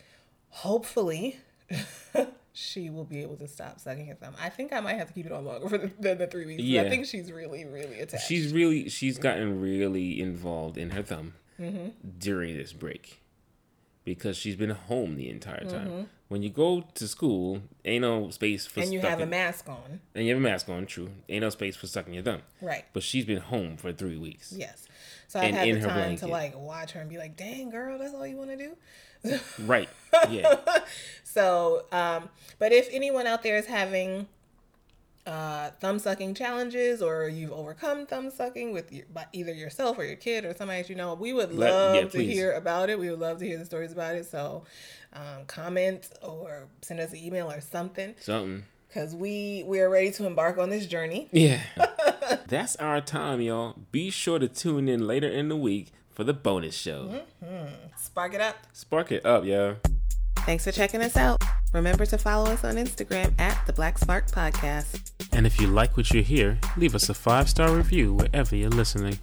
hopefully 0.49 1.37
she 2.59 2.89
will 2.89 3.05
be 3.05 3.21
able 3.21 3.37
to 3.37 3.47
stop 3.47 3.79
sucking 3.79 4.05
her 4.07 4.15
thumb. 4.15 4.35
I 4.41 4.49
think 4.49 4.73
I 4.73 4.79
might 4.81 4.95
have 4.95 5.07
to 5.07 5.13
keep 5.13 5.25
it 5.25 5.31
on 5.31 5.45
longer 5.45 5.69
for 5.69 5.77
the, 5.77 5.91
than 5.99 6.17
the 6.17 6.27
three 6.27 6.45
weeks. 6.45 6.61
Yeah. 6.63 6.81
I 6.83 6.89
think 6.89 7.05
she's 7.05 7.31
really, 7.31 7.65
really 7.65 7.99
attached. 7.99 8.27
she's 8.27 8.51
really 8.53 8.89
she's 8.89 9.17
gotten 9.17 9.61
really 9.61 10.19
involved 10.21 10.77
in 10.77 10.91
her 10.91 11.01
thumb 11.03 11.33
Mm-hmm. 11.59 11.89
during 12.19 12.55
this 12.55 12.71
break 12.71 13.21
because 14.05 14.37
she's 14.37 14.55
been 14.55 14.69
home 14.69 15.15
the 15.17 15.29
entire 15.29 15.65
time. 15.65 15.87
Mm-hmm. 15.89 16.03
When 16.29 16.41
you 16.41 16.49
go 16.49 16.85
to 16.93 17.07
school, 17.07 17.61
ain't 17.83 18.03
no 18.03 18.29
space 18.29 18.65
for 18.65 18.79
and 18.81 18.93
you 18.93 19.01
have 19.01 19.19
a 19.19 19.25
mask 19.25 19.67
on. 19.67 19.99
and 20.15 20.25
you 20.25 20.33
have 20.33 20.41
a 20.41 20.47
mask 20.47 20.69
on. 20.69 20.85
True, 20.85 21.09
ain't 21.27 21.41
no 21.41 21.49
space 21.49 21.75
for 21.75 21.87
sucking 21.87 22.13
your 22.13 22.23
thumb. 22.23 22.41
Right. 22.61 22.85
But 22.93 23.03
she's 23.03 23.25
been 23.25 23.39
home 23.41 23.75
for 23.77 23.91
three 23.91 24.17
weeks. 24.17 24.53
Yes. 24.55 24.87
So 25.29 25.39
I've 25.39 25.45
And 25.45 25.55
had 25.55 25.67
in 25.69 25.75
the 25.79 25.81
her 25.81 25.87
time 25.87 26.17
to 26.17 26.25
blanket. 26.25 26.27
like 26.29 26.57
watch 26.59 26.91
her 26.91 26.99
and 27.01 27.09
be 27.09 27.17
like, 27.17 27.37
dang 27.37 27.69
girl, 27.69 27.97
that's 27.97 28.13
all 28.13 28.27
you 28.27 28.35
want 28.35 28.49
to 28.49 28.57
do? 28.57 29.39
Right. 29.65 29.87
Yeah. 30.29 30.55
So, 31.23 31.83
um, 31.91 32.27
but 32.57 32.71
if 32.73 32.89
anyone 32.91 33.27
out 33.27 33.43
there 33.43 33.55
is 33.57 33.67
having 33.67 34.27
uh, 35.27 35.69
thumb 35.79 35.99
sucking 35.99 36.33
challenges 36.33 37.03
or 37.03 37.27
you've 37.29 37.51
overcome 37.51 38.07
thumb 38.07 38.31
sucking 38.31 38.73
with 38.73 38.91
your, 38.91 39.05
by 39.13 39.27
either 39.31 39.53
yourself 39.53 39.99
or 39.99 40.03
your 40.03 40.15
kid 40.15 40.43
or 40.43 40.55
somebody 40.55 40.81
that 40.81 40.89
you 40.89 40.95
know, 40.95 41.13
we 41.13 41.31
would 41.33 41.53
Let- 41.53 41.71
love 41.71 41.95
yeah, 41.95 42.01
to 42.01 42.07
please. 42.07 42.33
hear 42.33 42.53
about 42.53 42.89
it. 42.89 42.97
We 42.97 43.11
would 43.11 43.19
love 43.19 43.37
to 43.39 43.45
hear 43.45 43.59
the 43.59 43.65
stories 43.65 43.91
about 43.91 44.15
it. 44.15 44.25
So, 44.25 44.63
um, 45.13 45.45
comment 45.45 46.09
or 46.23 46.67
send 46.81 46.99
us 46.99 47.11
an 47.11 47.17
email 47.19 47.51
or 47.51 47.61
something 47.61 48.15
Something. 48.19 48.63
because 48.87 49.13
we 49.13 49.63
we 49.67 49.79
are 49.81 49.89
ready 49.89 50.09
to 50.13 50.25
embark 50.25 50.57
on 50.57 50.71
this 50.71 50.87
journey. 50.87 51.29
Yeah. 51.31 51.61
That's 52.47 52.75
our 52.77 53.01
time, 53.01 53.41
y'all. 53.41 53.75
Be 53.91 54.09
sure 54.09 54.39
to 54.39 54.47
tune 54.47 54.87
in 54.87 55.07
later 55.07 55.27
in 55.27 55.49
the 55.49 55.55
week 55.55 55.91
for 56.11 56.23
the 56.23 56.33
bonus 56.33 56.75
show. 56.75 57.21
Mm-hmm. 57.43 57.67
Spark 57.97 58.33
it 58.33 58.41
up. 58.41 58.55
Spark 58.73 59.11
it 59.11 59.25
up, 59.25 59.45
y'all. 59.45 59.77
Thanks 60.37 60.63
for 60.63 60.71
checking 60.71 61.01
us 61.01 61.15
out. 61.17 61.41
Remember 61.73 62.05
to 62.05 62.17
follow 62.17 62.49
us 62.51 62.63
on 62.63 62.75
Instagram 62.75 63.39
at 63.39 63.65
the 63.67 63.73
Black 63.73 63.97
Spark 63.97 64.27
Podcast. 64.27 65.11
And 65.31 65.45
if 65.45 65.59
you 65.61 65.67
like 65.67 65.95
what 65.95 66.11
you 66.11 66.23
hear, 66.23 66.57
leave 66.77 66.95
us 66.95 67.09
a 67.09 67.13
five 67.13 67.49
star 67.49 67.75
review 67.75 68.13
wherever 68.13 68.55
you're 68.55 68.69
listening. 68.69 69.19